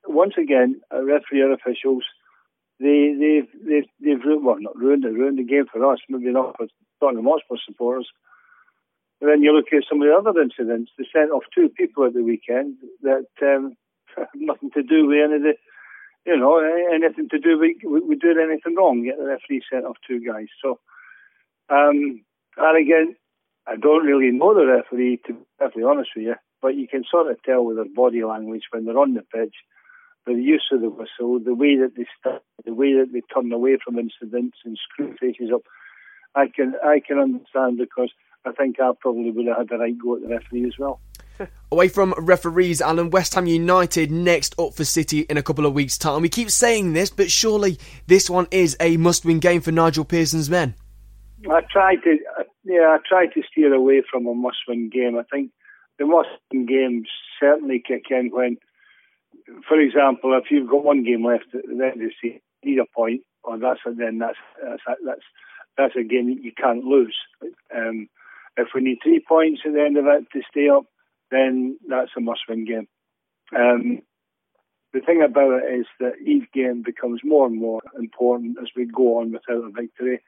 once 0.06 0.34
again, 0.38 0.82
uh, 0.94 1.04
referee 1.04 1.54
officials 1.54 2.04
they 2.80 3.14
they 3.18 3.42
they 3.66 3.82
they've 4.00 4.24
ruined, 4.24 4.46
well 4.46 4.58
not 4.60 4.78
ruined 4.78 5.06
it, 5.06 5.14
ruined 5.14 5.40
the 5.40 5.44
game 5.44 5.66
for 5.72 5.92
us. 5.92 6.00
Maybe 6.10 6.32
not 6.32 6.56
for 6.58 6.68
Tottenham 7.00 7.26
Hotspur 7.26 7.56
supporters. 7.66 8.08
But 9.20 9.28
then 9.28 9.42
you 9.42 9.52
look 9.52 9.74
at 9.74 9.84
some 9.90 10.02
of 10.02 10.08
the 10.08 10.14
other 10.14 10.40
incidents. 10.40 10.92
They 10.98 11.06
sent 11.12 11.32
off 11.32 11.44
two 11.54 11.70
people 11.70 12.06
at 12.06 12.14
the 12.14 12.24
weekend 12.24 12.78
that 13.02 13.26
um, 13.42 13.76
nothing 14.36 14.72
to 14.72 14.84
do 14.84 15.08
with 15.08 15.20
any 15.24 15.36
of 15.36 15.42
the, 15.42 15.54
you 16.26 16.38
know, 16.38 16.60
anything 16.94 17.30
to 17.30 17.40
do 17.40 17.60
with, 17.60 18.20
doing 18.20 18.50
anything 18.50 18.76
wrong. 18.76 19.04
Get 19.04 19.18
the 19.18 19.26
referee 19.26 19.64
sent 19.72 19.86
off 19.86 19.98
two 20.08 20.20
guys. 20.20 20.48
So, 20.62 20.80
um, 21.70 22.24
and 22.58 22.78
again, 22.78 23.16
I 23.68 23.76
don't 23.76 24.06
really 24.06 24.32
know 24.32 24.54
the 24.54 24.66
referee, 24.66 25.22
to 25.28 25.34
be 25.34 25.40
perfectly 25.60 25.84
honest 25.84 26.12
with 26.16 26.26
you, 26.26 26.36
but 26.62 26.76
you 26.76 26.88
can 26.88 27.04
sort 27.10 27.30
of 27.30 27.42
tell 27.44 27.64
with 27.64 27.78
their 27.78 27.86
body 27.94 28.24
language 28.24 28.64
when 28.72 28.86
they're 28.86 28.98
on 28.98 29.14
the 29.14 29.22
pitch, 29.22 29.56
the 30.26 30.34
use 30.34 30.68
of 30.72 30.82
the 30.82 30.90
whistle, 30.90 31.40
the 31.40 31.54
way 31.54 31.78
that 31.78 31.94
they 31.96 32.06
start, 32.20 32.44
the 32.66 32.74
way 32.74 32.94
that 32.94 33.12
they 33.14 33.22
turn 33.34 33.52
away 33.52 33.78
from 33.84 34.00
incidents 34.00 34.58
and 34.66 34.78
screw 34.78 35.16
faces 35.20 35.52
up. 35.54 35.62
I 36.36 36.48
can 36.54 36.74
I 36.84 37.02
can 37.06 37.20
understand 37.20 37.78
because 37.78 38.12
I 38.46 38.52
think 38.52 38.80
I 38.80 38.92
probably 39.00 39.32
would 39.32 39.48
have 39.48 39.58
had 39.58 39.70
the 39.70 39.78
right 39.78 39.98
go 39.98 40.16
at 40.16 40.22
the 40.22 40.28
referee 40.28 40.66
as 40.66 40.78
well. 40.78 41.00
Away 41.72 41.88
from 41.90 42.14
referees, 42.18 42.82
Alan, 42.82 43.10
West 43.10 43.36
Ham 43.36 43.48
United 43.48 44.12
next 44.12 44.56
up 44.60 44.74
for 44.74 44.84
City 44.84 45.22
in 45.22 45.38
a 45.38 45.44
couple 45.44 45.66
of 45.66 45.74
weeks' 45.74 45.98
time. 45.98 46.22
We 46.22 46.30
keep 46.30 46.50
saying 46.50 46.94
this, 46.94 47.10
but 47.10 47.30
surely 47.30 47.78
this 48.08 48.30
one 48.30 48.48
is 48.52 48.78
a 48.80 48.98
must-win 48.98 49.40
game 49.40 49.62
for 49.62 49.72
Nigel 49.72 50.06
Pearson's 50.06 50.50
men. 50.50 50.76
I 51.50 51.62
try 51.72 51.96
to, 51.96 52.18
yeah, 52.64 52.96
I 52.96 52.98
try 53.08 53.28
to 53.28 53.42
steer 53.52 53.74
away 53.74 54.02
from 54.10 54.26
a 54.28 54.34
must-win 54.34 54.90
game. 54.90 55.18
I 55.18 55.24
think 55.24 55.52
the 56.00 56.06
must-win 56.06 56.66
games 56.66 57.08
certainly 57.40 57.84
kick 57.86 58.06
in 58.10 58.30
when, 58.32 58.58
for 59.68 59.80
example, 59.80 60.38
if 60.42 60.50
you've 60.50 60.70
got 60.70 60.84
one 60.84 61.04
game 61.04 61.26
left 61.26 61.54
at 61.54 61.64
the 61.66 61.84
end 61.84 62.02
of 62.02 62.10
the 62.10 62.12
season, 62.22 62.42
need 62.64 62.80
a 62.80 62.86
point, 62.96 63.22
or 63.44 63.58
that's 63.58 63.80
then 63.86 64.20
that's 64.20 64.38
that's 64.62 64.82
that's 65.06 65.22
that's 65.78 65.96
a 65.96 66.04
game 66.04 66.28
that 66.34 66.44
you 66.44 66.52
can't 66.52 66.84
lose. 66.84 67.16
Um, 67.76 68.10
if 68.58 68.70
we 68.74 68.82
need 68.82 68.98
three 69.04 69.24
points 69.26 69.62
at 69.66 69.74
the 69.74 69.82
end 69.82 69.98
of 69.98 70.06
it 70.08 70.26
to 70.34 70.42
stay 70.50 70.70
up, 70.70 70.86
then 71.32 71.78
that's 71.88 72.12
a 72.18 72.22
must-win 72.22 72.66
game. 72.66 72.88
Um, 73.56 74.02
the 74.94 75.02
thing 75.02 75.22
about 75.22 75.64
it 75.64 75.80
is 75.80 75.86
that 76.00 76.14
each 76.26 76.52
game 76.54 76.82
becomes 76.84 77.22
more 77.24 77.46
and 77.46 77.60
more 77.60 77.82
important 78.00 78.58
as 78.62 78.70
we 78.76 78.86
go 78.86 79.20
on 79.20 79.32
without 79.32 79.66
a 79.66 79.70
victory. 79.70 80.22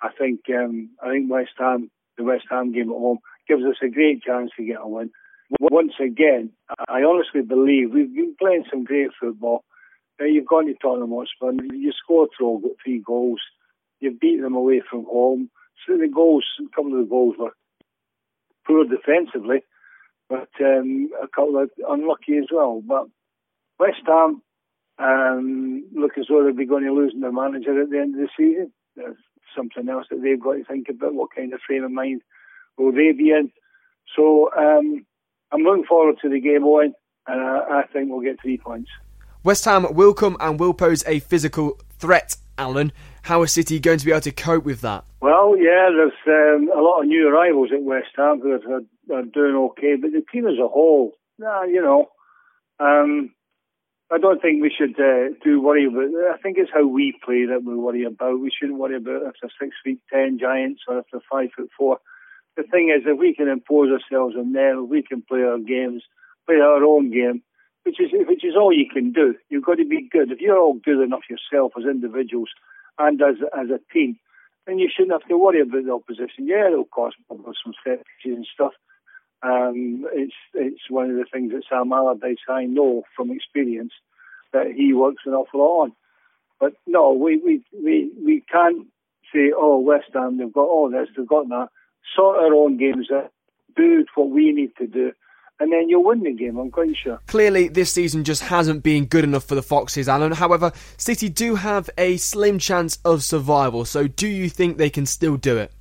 I 0.00 0.08
think 0.18 0.40
um, 0.50 0.90
I 1.02 1.10
think 1.10 1.30
West 1.30 1.52
Ham, 1.58 1.90
the 2.18 2.24
West 2.24 2.44
Ham 2.50 2.72
game 2.72 2.90
at 2.90 2.96
home, 2.96 3.18
gives 3.46 3.62
us 3.64 3.76
a 3.82 3.88
great 3.88 4.22
chance 4.22 4.50
to 4.56 4.64
get 4.64 4.80
a 4.80 4.88
win. 4.88 5.10
Once 5.60 5.92
again, 6.00 6.50
I 6.88 7.02
honestly 7.02 7.42
believe 7.42 7.92
we've 7.92 8.14
been 8.14 8.34
playing 8.38 8.64
some 8.70 8.84
great 8.84 9.10
football. 9.20 9.64
Now 10.18 10.26
you've 10.26 10.46
gone 10.46 10.66
to 10.66 10.74
Tottenham 10.74 11.10
Hotspur, 11.10 11.52
you 11.74 11.92
scored 11.92 12.30
three 12.82 13.02
goals, 13.04 13.40
you've 14.00 14.20
beaten 14.20 14.42
them 14.42 14.54
away 14.54 14.82
from 14.88 15.04
home. 15.04 15.50
So 15.86 15.96
the 15.96 16.08
goals, 16.08 16.44
a 16.60 16.74
couple 16.74 16.94
of 16.94 17.04
the 17.04 17.10
goals 17.10 17.36
were 17.38 17.52
poor 18.66 18.84
defensively, 18.84 19.62
but 20.32 20.48
um, 20.64 21.10
a 21.22 21.28
couple 21.28 21.58
of 21.58 21.70
unlucky 21.86 22.38
as 22.38 22.46
well. 22.50 22.82
But 22.82 23.04
West 23.78 24.00
Ham 24.06 24.40
um, 24.98 25.84
look 25.94 26.12
as 26.18 26.24
though 26.28 26.42
they'll 26.42 26.54
be 26.54 26.64
going 26.64 26.84
to 26.84 26.92
lose 26.94 27.14
their 27.20 27.30
manager 27.30 27.82
at 27.82 27.90
the 27.90 27.98
end 27.98 28.14
of 28.14 28.20
the 28.22 28.28
season. 28.34 28.72
There's 28.96 29.16
something 29.54 29.90
else 29.90 30.06
that 30.10 30.22
they've 30.22 30.40
got 30.40 30.54
to 30.54 30.64
think 30.64 30.88
about. 30.88 31.12
What 31.12 31.34
kind 31.36 31.52
of 31.52 31.60
frame 31.66 31.84
of 31.84 31.90
mind 31.90 32.22
will 32.78 32.92
they 32.92 33.12
be 33.12 33.30
in? 33.30 33.52
So 34.16 34.50
um, 34.56 35.04
I'm 35.52 35.60
looking 35.60 35.84
forward 35.84 36.16
to 36.22 36.30
the 36.30 36.40
game, 36.40 36.64
Owen, 36.64 36.94
and 37.26 37.40
I, 37.40 37.80
I 37.80 37.82
think 37.92 38.08
we'll 38.10 38.22
get 38.22 38.40
three 38.40 38.56
points. 38.56 38.90
West 39.44 39.66
Ham 39.66 39.86
will 39.92 40.14
come 40.14 40.38
and 40.40 40.58
will 40.58 40.72
pose 40.72 41.04
a 41.06 41.18
physical 41.18 41.78
threat, 41.98 42.36
Alan. 42.56 42.90
How 43.22 43.42
is 43.44 43.52
City 43.52 43.78
going 43.78 43.98
to 43.98 44.04
be 44.04 44.10
able 44.10 44.20
to 44.22 44.32
cope 44.32 44.64
with 44.64 44.80
that? 44.80 45.04
Well, 45.20 45.56
yeah, 45.56 45.90
there's 45.94 46.12
um, 46.26 46.68
a 46.76 46.82
lot 46.82 47.02
of 47.02 47.06
new 47.06 47.28
arrivals 47.28 47.70
at 47.72 47.82
West 47.82 48.08
Ham 48.16 48.40
who 48.40 48.50
are, 48.50 49.16
are, 49.16 49.22
doing 49.22 49.54
okay, 49.70 49.94
but 49.94 50.10
the 50.10 50.24
team 50.32 50.46
as 50.48 50.58
a 50.58 50.66
whole, 50.66 51.12
nah, 51.38 51.62
you 51.62 51.80
know, 51.80 52.10
um, 52.80 53.30
I 54.12 54.18
don't 54.18 54.42
think 54.42 54.60
we 54.60 54.74
should 54.76 54.98
uh, 54.98 55.34
do 55.44 55.62
worry 55.62 55.86
about. 55.86 56.10
I 56.34 56.36
think 56.42 56.58
it's 56.58 56.72
how 56.74 56.84
we 56.86 57.14
play 57.24 57.46
that 57.46 57.62
we 57.64 57.76
worry 57.76 58.04
about. 58.04 58.40
We 58.40 58.50
shouldn't 58.50 58.80
worry 58.80 58.96
about 58.96 59.22
if 59.22 59.34
they're 59.40 59.50
six 59.60 59.76
feet 59.84 60.00
ten 60.12 60.38
giants 60.40 60.82
or 60.88 60.98
if 60.98 61.06
they're 61.12 61.22
five 61.30 61.50
foot 61.56 61.70
four. 61.78 61.98
The 62.56 62.64
thing 62.64 62.92
is, 62.94 63.04
if 63.06 63.18
we 63.18 63.34
can 63.34 63.48
impose 63.48 63.88
ourselves 63.88 64.34
on 64.36 64.52
them, 64.52 64.88
we 64.90 65.02
can 65.02 65.22
play 65.22 65.42
our 65.42 65.58
games, 65.58 66.02
play 66.44 66.56
our 66.56 66.84
own 66.84 67.10
game, 67.10 67.42
which 67.84 68.00
is 68.00 68.10
which 68.12 68.44
is 68.44 68.54
all 68.54 68.72
you 68.72 68.86
can 68.92 69.12
do. 69.12 69.34
You've 69.48 69.64
got 69.64 69.76
to 69.76 69.86
be 69.86 70.08
good. 70.10 70.30
If 70.32 70.40
you're 70.40 70.58
all 70.58 70.74
good 70.74 71.00
enough 71.00 71.30
yourself 71.30 71.72
as 71.78 71.84
individuals 71.84 72.50
and 72.98 73.20
as 73.22 73.36
as 73.56 73.68
a 73.70 73.80
team, 73.92 74.18
then 74.66 74.78
you 74.78 74.88
shouldn't 74.94 75.12
have 75.12 75.28
to 75.28 75.38
worry 75.38 75.60
about 75.60 75.84
the 75.84 75.92
opposition. 75.92 76.46
Yeah, 76.46 76.68
it'll 76.68 76.84
cost 76.84 77.16
some 77.28 77.74
set 77.84 78.04
and 78.24 78.46
stuff, 78.52 78.72
um, 79.42 80.06
it's 80.12 80.34
it's 80.54 80.88
one 80.88 81.10
of 81.10 81.16
the 81.16 81.24
things 81.32 81.52
that 81.52 81.64
Sam 81.68 81.92
Allardyce 81.92 82.38
I 82.48 82.64
know 82.64 83.02
from 83.16 83.32
experience 83.32 83.92
that 84.52 84.66
he 84.74 84.92
works 84.92 85.22
an 85.26 85.32
awful 85.32 85.60
lot 85.60 85.82
on. 85.82 85.92
But 86.60 86.74
no, 86.86 87.12
we 87.12 87.38
we 87.38 87.62
we, 87.72 88.10
we 88.24 88.44
can't 88.50 88.86
say, 89.34 89.50
oh, 89.56 89.80
West 89.80 90.10
Ham 90.14 90.38
they've 90.38 90.52
got 90.52 90.68
all 90.68 90.90
this, 90.90 91.08
they've 91.16 91.26
got 91.26 91.48
that. 91.48 91.68
Sort 92.14 92.38
our 92.38 92.54
own 92.54 92.78
games 92.78 93.08
out, 93.12 93.32
do 93.74 94.04
what 94.14 94.30
we 94.30 94.52
need 94.52 94.72
to 94.78 94.86
do, 94.86 95.12
and 95.62 95.72
then 95.72 95.88
you'll 95.88 96.02
win 96.02 96.24
the 96.24 96.32
game, 96.32 96.58
I'm 96.58 96.72
quite 96.72 96.96
sure. 96.96 97.20
Clearly, 97.28 97.68
this 97.68 97.92
season 97.92 98.24
just 98.24 98.42
hasn't 98.42 98.82
been 98.82 99.06
good 99.06 99.22
enough 99.22 99.44
for 99.44 99.54
the 99.54 99.62
Foxes, 99.62 100.08
Alan. 100.08 100.32
However, 100.32 100.72
City 100.96 101.28
do 101.28 101.54
have 101.54 101.88
a 101.96 102.16
slim 102.16 102.58
chance 102.58 102.98
of 103.04 103.22
survival, 103.22 103.84
so 103.84 104.08
do 104.08 104.26
you 104.26 104.48
think 104.48 104.76
they 104.76 104.90
can 104.90 105.06
still 105.06 105.36
do 105.36 105.56
it? 105.56 105.72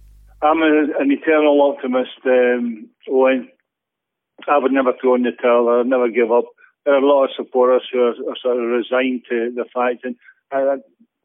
I'm 0.44 0.62
a, 0.62 0.84
an 1.00 1.12
eternal 1.12 1.60
optimist, 1.62 2.12
um, 2.26 2.90
Owen. 3.10 3.50
I 4.48 4.60
would 4.60 4.72
never 4.72 4.94
throw 5.02 5.16
in 5.16 5.24
the 5.24 5.32
towel. 5.32 5.70
I'd 5.70 5.88
never 5.88 6.10
give 6.10 6.32
up. 6.32 6.46
There 6.86 6.94
are 6.94 6.98
a 7.02 7.06
lot 7.06 7.26
of 7.26 7.32
supporters 7.36 7.84
who 7.92 8.02
are, 8.02 8.16
are 8.30 8.38
sort 8.42 8.58
of 8.58 8.70
resigned 8.70 9.24
to 9.30 9.52
the 9.56 9.66
fact, 9.74 10.06
and 10.06 10.16
uh, 10.52 10.78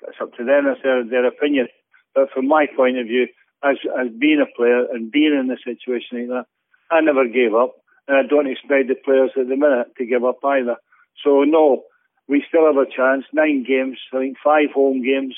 it's 0.08 0.20
up 0.20 0.32
to 0.36 0.44
them. 0.44 0.66
It's 0.66 0.82
their, 0.82 1.04
their 1.04 1.26
opinion. 1.26 1.68
But 2.14 2.30
from 2.32 2.48
my 2.48 2.66
point 2.74 2.98
of 2.98 3.06
view, 3.06 3.28
as 3.62 3.76
as 4.00 4.08
being 4.18 4.40
a 4.40 4.56
player 4.56 4.86
and 4.92 5.10
being 5.10 5.32
in 5.32 5.50
a 5.50 5.56
situation 5.56 6.28
like 6.28 6.28
that, 6.28 6.46
I 6.90 7.00
never 7.00 7.26
gave 7.26 7.54
up, 7.54 7.74
and 8.08 8.16
I 8.16 8.22
don't 8.28 8.50
expect 8.50 8.88
the 8.88 8.94
players 8.94 9.30
at 9.38 9.48
the 9.48 9.56
minute 9.56 9.96
to 9.98 10.06
give 10.06 10.24
up 10.24 10.38
either. 10.44 10.76
So 11.24 11.44
no, 11.44 11.84
we 12.28 12.44
still 12.48 12.66
have 12.66 12.76
a 12.76 12.86
chance. 12.86 13.24
Nine 13.32 13.64
games, 13.66 13.98
I 14.12 14.18
think 14.18 14.36
five 14.42 14.70
home 14.74 15.02
games, 15.02 15.36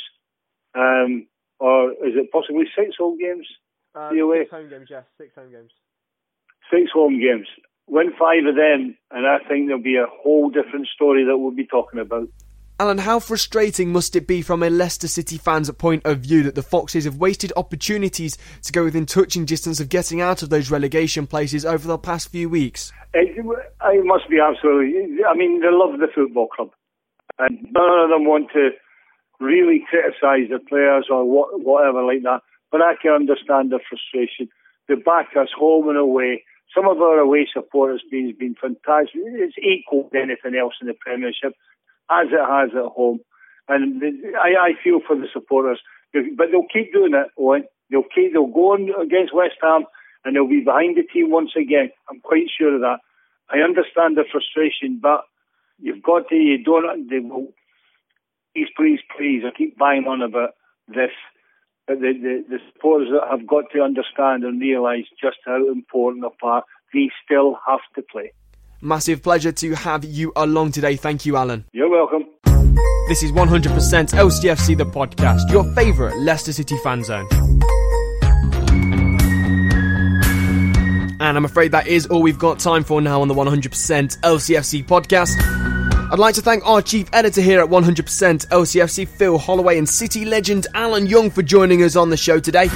um, 0.74 1.26
or 1.60 1.92
is 1.92 2.14
it 2.16 2.32
possibly 2.32 2.64
six 2.76 2.96
home 2.98 3.18
games? 3.18 3.46
Uh, 3.94 4.10
six 4.10 4.50
home 4.50 4.68
games, 4.70 4.88
yes, 4.90 5.04
six 5.18 5.34
home 5.34 5.50
games. 5.50 5.70
Six 6.70 6.90
home 6.92 7.20
games. 7.20 7.48
Win 7.86 8.12
five 8.18 8.44
of 8.46 8.54
them, 8.54 8.96
and 9.10 9.26
I 9.26 9.38
think 9.48 9.66
there'll 9.66 9.82
be 9.82 9.96
a 9.96 10.06
whole 10.06 10.50
different 10.50 10.88
story 10.88 11.24
that 11.24 11.38
we'll 11.38 11.52
be 11.52 11.66
talking 11.66 12.00
about. 12.00 12.28
Alan, 12.80 12.98
how 12.98 13.18
frustrating 13.18 13.92
must 13.92 14.14
it 14.14 14.28
be 14.28 14.40
from 14.40 14.62
a 14.62 14.70
Leicester 14.70 15.08
City 15.08 15.36
fan's 15.36 15.68
point 15.72 16.06
of 16.06 16.20
view 16.20 16.44
that 16.44 16.54
the 16.54 16.62
Foxes 16.62 17.06
have 17.06 17.16
wasted 17.16 17.52
opportunities 17.56 18.38
to 18.62 18.72
go 18.72 18.84
within 18.84 19.04
touching 19.04 19.44
distance 19.44 19.80
of 19.80 19.88
getting 19.88 20.20
out 20.20 20.44
of 20.44 20.50
those 20.50 20.70
relegation 20.70 21.26
places 21.26 21.66
over 21.66 21.88
the 21.88 21.98
past 21.98 22.30
few 22.30 22.48
weeks? 22.48 22.92
It, 23.12 23.36
it 23.36 24.04
must 24.04 24.30
be 24.30 24.38
absolutely. 24.38 25.24
I 25.28 25.34
mean, 25.34 25.60
they 25.60 25.72
love 25.72 25.98
the 25.98 26.06
football 26.14 26.46
club, 26.46 26.70
and 27.40 27.58
none 27.72 27.98
of 27.98 28.10
them 28.10 28.24
want 28.24 28.50
to 28.52 28.70
really 29.40 29.82
criticise 29.90 30.48
the 30.48 30.60
players 30.60 31.08
or 31.10 31.24
what, 31.24 31.60
whatever 31.60 32.04
like 32.04 32.22
that. 32.22 32.42
But 32.70 32.82
I 32.82 32.94
can 33.02 33.10
understand 33.10 33.72
the 33.72 33.80
frustration. 33.88 34.50
They 34.86 34.94
back 34.94 35.30
us 35.36 35.48
home 35.58 35.88
and 35.88 35.98
away. 35.98 36.44
Some 36.72 36.86
of 36.86 36.98
our 36.98 37.18
away 37.18 37.48
support 37.52 37.90
has 37.90 38.02
been, 38.08 38.36
been 38.38 38.54
fantastic. 38.54 39.16
It's 39.16 39.56
equal 39.58 40.10
to 40.12 40.18
anything 40.20 40.54
else 40.54 40.74
in 40.80 40.86
the 40.86 40.94
Premiership, 40.94 41.54
as 42.10 42.28
it 42.32 42.44
has 42.44 42.70
at 42.74 42.92
home. 42.92 43.20
And 43.68 44.02
I, 44.36 44.72
I 44.72 44.82
feel 44.82 45.00
for 45.06 45.16
the 45.16 45.28
supporters, 45.32 45.80
but 46.12 46.48
they'll 46.50 46.72
keep 46.72 46.92
doing 46.92 47.14
it, 47.14 47.28
Owen. 47.38 47.64
They'll 47.90 48.08
keep, 48.14 48.32
they'll 48.32 48.46
go 48.46 48.72
on 48.72 48.88
against 49.00 49.34
West 49.34 49.56
Ham 49.62 49.84
and 50.24 50.34
they'll 50.34 50.48
be 50.48 50.64
behind 50.64 50.96
the 50.96 51.02
team 51.02 51.30
once 51.30 51.52
again. 51.56 51.90
I'm 52.08 52.20
quite 52.20 52.48
sure 52.56 52.74
of 52.74 52.80
that. 52.80 52.98
I 53.50 53.58
understand 53.58 54.16
the 54.16 54.24
frustration, 54.30 55.00
but 55.02 55.22
you've 55.78 56.02
got 56.02 56.28
to, 56.28 56.34
you 56.34 56.62
don't, 56.62 57.08
they 57.08 57.18
will, 57.18 57.48
please, 58.54 58.68
please, 58.76 59.00
please, 59.16 59.42
I 59.46 59.56
keep 59.56 59.78
buying 59.78 60.04
on 60.06 60.22
about 60.22 60.50
this 60.88 61.12
the, 61.88 62.12
the, 62.12 62.44
the 62.48 62.58
supporters 62.72 63.08
have 63.30 63.46
got 63.46 63.64
to 63.72 63.80
understand 63.80 64.44
and 64.44 64.60
realise 64.60 65.06
just 65.20 65.38
how 65.44 65.68
important 65.68 66.24
a 66.24 66.30
part 66.30 66.64
they 66.92 67.08
still 67.24 67.58
have 67.66 67.80
to 67.96 68.02
play. 68.02 68.32
Massive 68.80 69.22
pleasure 69.22 69.50
to 69.50 69.74
have 69.74 70.04
you 70.04 70.32
along 70.36 70.70
today. 70.70 70.94
Thank 70.94 71.26
you, 71.26 71.36
Alan. 71.36 71.64
You're 71.72 71.90
welcome. 71.90 72.24
This 73.08 73.24
is 73.24 73.32
100% 73.32 73.70
LCFC, 74.12 74.76
the 74.76 74.86
podcast, 74.86 75.50
your 75.50 75.64
favourite 75.74 76.16
Leicester 76.18 76.52
City 76.52 76.76
fan 76.78 77.02
zone. 77.02 77.26
And 81.20 81.36
I'm 81.36 81.44
afraid 81.44 81.72
that 81.72 81.88
is 81.88 82.06
all 82.06 82.22
we've 82.22 82.38
got 82.38 82.60
time 82.60 82.84
for 82.84 83.00
now 83.00 83.20
on 83.20 83.26
the 83.26 83.34
100% 83.34 84.20
LCFC 84.20 84.84
podcast. 84.84 85.34
I'd 86.12 86.18
like 86.20 86.36
to 86.36 86.40
thank 86.40 86.64
our 86.64 86.80
chief 86.80 87.08
editor 87.12 87.40
here 87.40 87.60
at 87.60 87.68
100% 87.68 88.46
LCFC, 88.48 89.08
Phil 89.08 89.38
Holloway, 89.38 89.78
and 89.78 89.88
City 89.88 90.24
legend 90.24 90.68
Alan 90.74 91.06
Young 91.06 91.30
for 91.30 91.42
joining 91.42 91.82
us 91.82 91.96
on 91.96 92.10
the 92.10 92.16
show 92.16 92.38
today. 92.38 92.68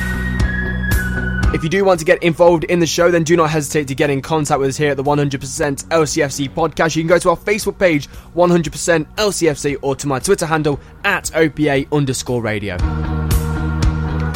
If 1.55 1.63
you 1.63 1.69
do 1.69 1.85
want 1.85 2.01
to 2.01 2.07
get 2.07 2.23
involved 2.23 2.65
in 2.65 2.79
the 2.79 2.87
show, 2.87 3.11
then 3.11 3.25
do 3.25 3.37
not 3.37 3.51
hesitate 3.51 3.87
to 3.89 3.95
get 3.95 4.09
in 4.09 4.23
contact 4.23 4.59
with 4.59 4.71
us 4.71 4.77
here 4.79 4.93
at 4.93 4.97
the 4.97 5.05
100% 5.05 5.39
LCFC 5.39 6.49
podcast. 6.49 6.97
You 6.97 7.03
can 7.03 7.09
go 7.09 7.19
to 7.19 7.29
our 7.29 7.37
Facebook 7.37 7.79
page, 7.79 8.09
100% 8.35 9.05
LCFC, 9.17 9.77
or 9.83 9.95
to 9.97 10.07
my 10.07 10.19
Twitter 10.19 10.47
handle 10.47 10.81
at 11.05 11.25
OPA 11.35 11.93
underscore 11.93 12.41
radio. 12.41 12.79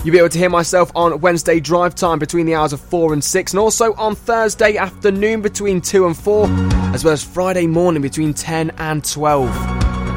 You'll 0.05 0.13
be 0.13 0.19
able 0.19 0.29
to 0.29 0.39
hear 0.39 0.51
myself 0.51 0.93
on 0.95 1.19
Wednesday 1.23 1.59
drive 1.59 1.95
time 1.95 2.19
between 2.19 2.45
the 2.45 2.55
hours 2.55 2.75
of 2.75 2.81
4 2.81 3.15
and 3.15 3.25
6, 3.25 3.53
and 3.53 3.61
also 3.61 3.95
on 3.95 4.15
Thursday 4.15 4.77
afternoon 4.77 5.41
between 5.41 5.81
2 5.81 6.07
and 6.07 6.17
4, 6.17 6.47
as 6.93 7.03
well 7.03 7.15
as 7.15 7.25
Friday 7.25 7.67
morning 7.67 8.03
between 8.03 8.35
10 8.35 8.73
and 8.77 9.03
12. 9.03 9.49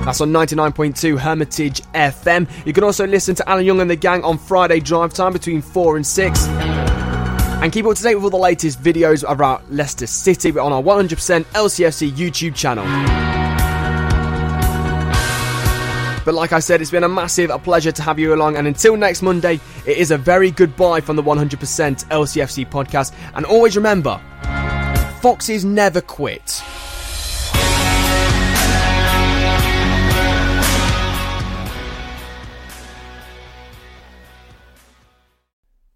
That's 0.05 0.21
on 0.21 0.31
99.2 0.31 1.17
Hermitage 1.17 1.81
FM. 1.93 2.49
You 2.65 2.73
can 2.73 2.83
also 2.83 3.07
listen 3.07 3.35
to 3.35 3.49
Alan 3.49 3.65
Young 3.65 3.79
and 3.79 3.89
the 3.89 3.95
gang 3.95 4.23
on 4.23 4.37
Friday 4.37 4.79
drive 4.79 5.13
time 5.13 5.33
between 5.33 5.61
4 5.61 5.95
and 5.95 6.05
6. 6.05 6.68
And 7.61 7.73
keep 7.73 7.85
up 7.85 7.95
to 7.97 8.03
date 8.03 8.15
with 8.15 8.23
all 8.23 8.29
the 8.29 8.37
latest 8.37 8.81
videos 8.81 9.29
about 9.29 9.69
Leicester 9.71 10.07
City 10.07 10.57
on 10.57 10.71
our 10.71 10.81
100% 10.81 11.43
LCFC 11.45 12.11
YouTube 12.11 12.55
channel. 12.55 12.85
But 16.23 16.35
like 16.35 16.53
I 16.53 16.59
said, 16.59 16.79
it's 16.79 16.91
been 16.91 17.03
a 17.03 17.09
massive 17.09 17.49
a 17.49 17.59
pleasure 17.59 17.91
to 17.91 18.01
have 18.01 18.19
you 18.19 18.33
along. 18.33 18.55
And 18.55 18.67
until 18.67 18.95
next 18.95 19.21
Monday, 19.21 19.59
it 19.85 19.97
is 19.97 20.11
a 20.11 20.17
very 20.17 20.51
goodbye 20.51 21.01
from 21.01 21.15
the 21.15 21.23
100% 21.23 21.57
LCFC 22.05 22.69
podcast. 22.69 23.13
And 23.33 23.45
always 23.45 23.75
remember, 23.75 24.21
Foxes 25.21 25.65
never 25.65 26.01
quit. 26.01 26.61